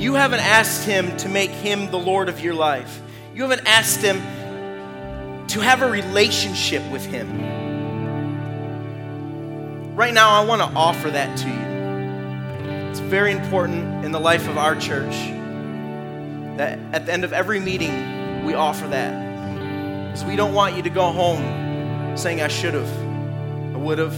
You 0.00 0.14
haven't 0.14 0.40
asked 0.40 0.86
him 0.86 1.14
to 1.18 1.28
make 1.28 1.50
him 1.50 1.90
the 1.90 1.98
Lord 1.98 2.30
of 2.30 2.40
your 2.40 2.54
life. 2.54 3.02
You 3.34 3.42
haven't 3.42 3.68
asked 3.68 4.00
him 4.00 4.16
to 5.48 5.60
have 5.60 5.82
a 5.82 5.90
relationship 5.90 6.82
with 6.90 7.04
him. 7.04 7.28
Right 9.94 10.14
now, 10.14 10.30
I 10.30 10.46
want 10.46 10.62
to 10.62 10.68
offer 10.74 11.10
that 11.10 11.36
to 11.40 11.48
you. 11.48 12.88
It's 12.88 13.00
very 13.00 13.32
important 13.32 14.02
in 14.02 14.12
the 14.12 14.18
life 14.18 14.48
of 14.48 14.56
our 14.56 14.74
church 14.74 15.12
that 16.56 16.78
at 16.94 17.04
the 17.04 17.12
end 17.12 17.24
of 17.24 17.34
every 17.34 17.60
meeting, 17.60 18.46
we 18.46 18.54
offer 18.54 18.88
that. 18.88 20.06
Because 20.06 20.24
we 20.24 20.34
don't 20.34 20.54
want 20.54 20.76
you 20.76 20.82
to 20.82 20.88
go 20.88 21.12
home 21.12 22.16
saying, 22.16 22.40
I 22.40 22.48
should 22.48 22.72
have, 22.72 22.90
I 23.74 23.76
would 23.76 23.98
have, 23.98 24.16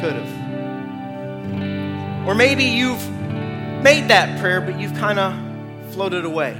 could 0.00 0.14
have. 0.14 0.44
Or 2.26 2.34
maybe 2.34 2.64
you've 2.64 3.06
made 3.84 4.08
that 4.08 4.40
prayer, 4.40 4.62
but 4.62 4.80
you've 4.80 4.94
kind 4.94 5.18
of 5.18 5.92
floated 5.92 6.24
away. 6.24 6.56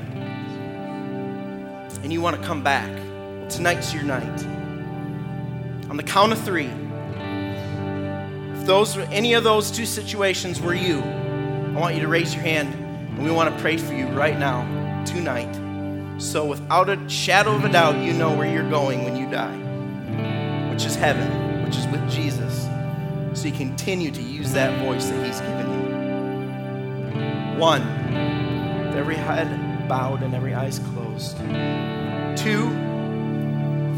And 2.02 2.12
you 2.12 2.20
want 2.20 2.36
to 2.36 2.42
come 2.46 2.62
back. 2.62 2.90
Well, 2.90 3.48
tonight's 3.48 3.94
your 3.94 4.02
night. 4.02 4.44
On 5.88 5.96
the 5.96 6.02
count 6.02 6.32
of 6.32 6.38
three, 6.44 6.70
if 8.58 8.66
those 8.66 8.98
any 9.10 9.32
of 9.32 9.42
those 9.42 9.70
two 9.70 9.86
situations 9.86 10.60
were 10.60 10.74
you, 10.74 11.00
I 11.00 11.80
want 11.80 11.94
you 11.94 12.02
to 12.02 12.08
raise 12.08 12.34
your 12.34 12.42
hand 12.42 12.74
and 12.74 13.24
we 13.24 13.30
want 13.30 13.54
to 13.54 13.62
pray 13.62 13.78
for 13.78 13.94
you 13.94 14.06
right 14.08 14.38
now, 14.38 14.62
tonight. 15.06 15.52
So 16.20 16.44
without 16.44 16.90
a 16.90 17.08
shadow 17.08 17.54
of 17.54 17.64
a 17.64 17.70
doubt, 17.72 18.04
you 18.04 18.12
know 18.12 18.36
where 18.36 18.52
you're 18.52 18.68
going 18.68 19.02
when 19.02 19.16
you 19.16 19.30
die, 19.30 20.70
which 20.70 20.84
is 20.84 20.94
heaven, 20.94 21.64
which 21.64 21.78
is 21.78 21.86
with 21.86 22.06
Jesus. 22.10 22.68
So 23.32 23.48
you 23.48 23.52
continue 23.52 24.10
to 24.10 24.22
use 24.22 24.52
that 24.52 24.78
voice 24.84 25.08
that 25.08 25.24
He's 25.24 25.40
given 25.40 25.72
you. 25.72 25.83
One, 27.58 27.82
with 28.86 28.96
every 28.96 29.16
head 29.16 29.88
bowed 29.88 30.22
and 30.22 30.34
every 30.34 30.54
eyes 30.54 30.78
closed. 30.78 31.36
Two, 32.36 32.70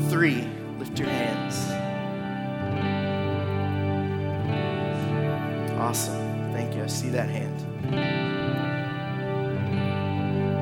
three, 0.09 0.47
lift 0.79 0.99
your 0.99 1.09
hands. 1.09 1.57
Awesome. 5.79 6.53
Thank 6.53 6.75
you. 6.75 6.83
I 6.83 6.87
see 6.87 7.09
that 7.11 7.29
hand. 7.29 7.53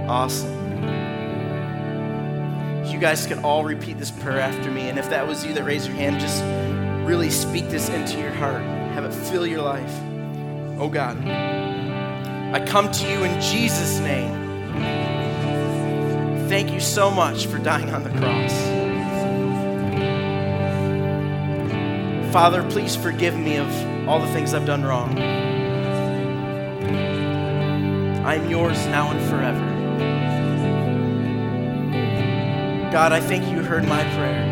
Awesome. 0.08 0.52
You 2.86 2.98
guys 3.00 3.26
can 3.26 3.38
all 3.44 3.64
repeat 3.64 3.98
this 3.98 4.10
prayer 4.10 4.38
after 4.40 4.70
me. 4.70 4.88
And 4.88 4.98
if 4.98 5.10
that 5.10 5.26
was 5.26 5.44
you 5.44 5.52
that 5.54 5.64
raised 5.64 5.88
your 5.88 5.96
hand, 5.96 6.20
just 6.20 6.44
really 7.08 7.30
speak 7.30 7.68
this 7.70 7.88
into 7.88 8.18
your 8.18 8.32
heart. 8.32 8.62
Have 8.62 9.04
it 9.04 9.12
fill 9.12 9.46
your 9.46 9.62
life. 9.62 9.92
Oh 10.78 10.88
God, 10.88 11.16
I 12.54 12.64
come 12.64 12.88
to 12.92 13.10
you 13.10 13.24
in 13.24 13.40
Jesus' 13.40 13.98
name. 13.98 14.30
Thank 16.48 16.70
you 16.70 16.78
so 16.78 17.10
much 17.10 17.46
for 17.46 17.58
dying 17.58 17.90
on 17.90 18.04
the 18.04 18.10
cross. 18.10 18.52
Father, 22.32 22.62
please 22.70 22.94
forgive 22.94 23.36
me 23.36 23.56
of 23.56 23.68
all 24.08 24.20
the 24.20 24.28
things 24.28 24.54
I've 24.54 24.66
done 24.66 24.84
wrong. 24.84 25.18
I'm 28.24 28.48
yours 28.48 28.86
now 28.86 29.10
and 29.10 29.20
forever. 29.28 29.72
God, 32.92 33.10
I 33.10 33.18
thank 33.18 33.50
you 33.50 33.64
heard 33.64 33.82
my 33.88 34.04
prayer, 34.14 34.46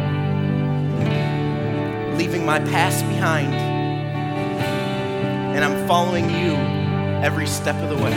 leaving 2.17 2.45
my 2.45 2.59
past 2.59 3.07
behind, 3.07 3.55
and 5.55 5.65
I'm 5.65 5.87
following 5.87 6.29
you 6.31 6.82
every 7.23 7.47
step 7.47 7.77
of 7.77 7.89
the 7.89 7.97
way. 7.97 8.13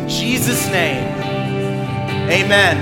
In 0.00 0.08
Jesus' 0.08 0.66
name, 0.68 1.04
amen. 2.32 2.80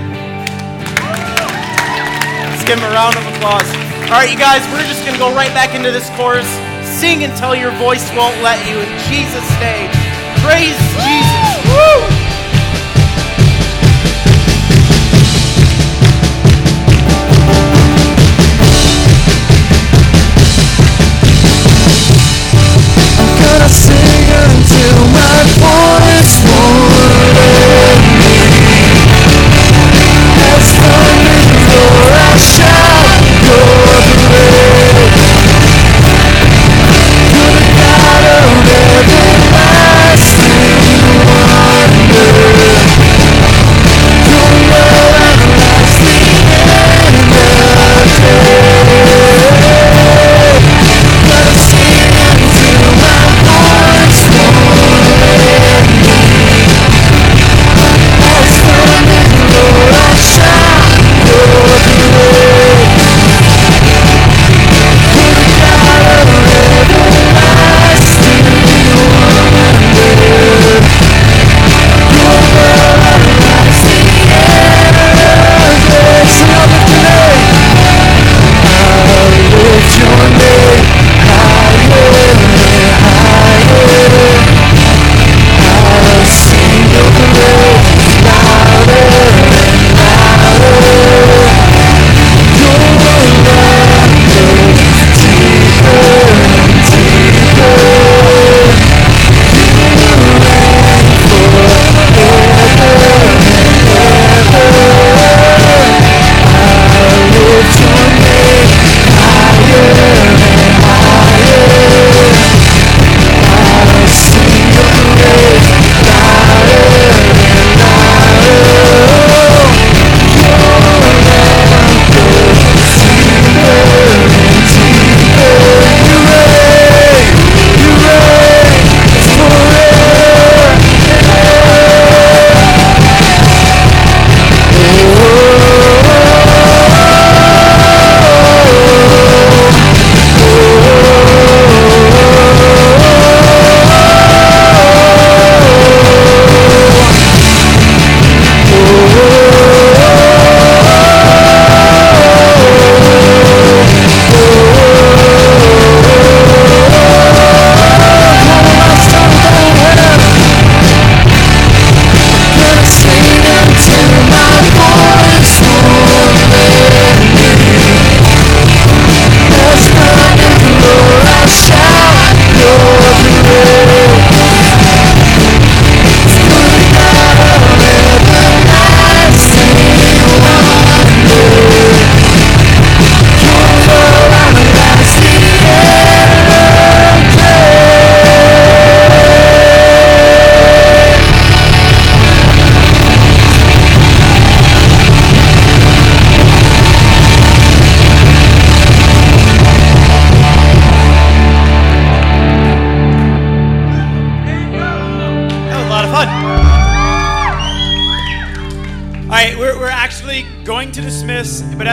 Let's 2.50 2.64
give 2.64 2.78
him 2.78 2.84
a 2.84 2.94
round 2.94 3.16
of 3.16 3.26
applause. 3.34 3.68
All 4.10 4.18
right, 4.18 4.30
you 4.30 4.38
guys, 4.38 4.62
we're 4.72 4.86
just 4.86 5.02
going 5.02 5.14
to 5.14 5.18
go 5.18 5.34
right 5.34 5.52
back 5.52 5.74
into 5.74 5.90
this 5.90 6.08
chorus. 6.16 6.46
Sing 6.86 7.24
until 7.24 7.54
your 7.56 7.72
voice 7.72 8.08
won't 8.14 8.40
let 8.42 8.64
you. 8.68 8.78
In 8.78 8.90
Jesus' 9.10 9.50
name, 9.58 9.90
praise 10.44 10.78
Jesus. 11.02 11.66
Woo! 11.66 12.11
Gonna 23.52 23.68
sing 23.68 24.30
until 24.30 24.96
my 25.12 25.44
voice 25.60 25.92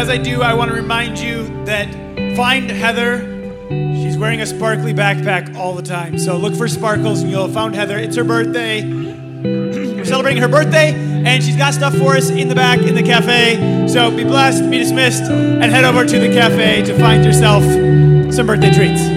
as 0.10 0.20
I 0.20 0.24
do, 0.24 0.42
I 0.42 0.56
want 0.56 0.72
to 0.72 0.76
remind 0.76 1.20
you 1.20 1.44
that 1.66 1.88
find 2.36 2.70
Heather. 2.70 3.20
She's 3.70 4.18
wearing 4.18 4.42
a 4.42 4.46
sparkly 4.46 4.92
backpack 4.92 5.56
all 5.56 5.76
the 5.76 5.84
time. 5.84 6.18
So 6.18 6.36
look 6.36 6.56
for 6.56 6.68
sparkles 6.68 7.22
and 7.22 7.30
you'll 7.30 7.46
have 7.46 7.54
found 7.54 7.76
Heather. 7.76 7.98
It's 7.98 8.16
her 8.16 8.24
birthday. 8.24 8.82
We're 9.44 10.06
celebrating 10.06 10.42
her 10.42 10.48
birthday, 10.48 10.94
and 10.94 11.44
she's 11.44 11.58
got 11.58 11.74
stuff 11.76 11.96
for 11.96 12.16
us 12.16 12.30
in 12.32 12.48
the 12.48 12.56
back 12.56 12.80
in 12.80 12.96
the 12.96 13.04
cafe. 13.04 13.88
So 13.88 14.10
be 14.10 14.24
blessed, 14.24 14.70
be 14.72 14.80
dismissed, 14.80 15.24
and 15.24 15.64
head 15.66 15.84
over 15.84 16.06
to 16.06 16.20
the 16.20 16.34
cafe 16.34 16.84
to 16.86 16.98
find 16.98 17.24
yourself 17.24 17.64
some 18.34 18.48
birthday 18.48 18.72
treats. 18.72 19.09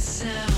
myself. 0.00 0.49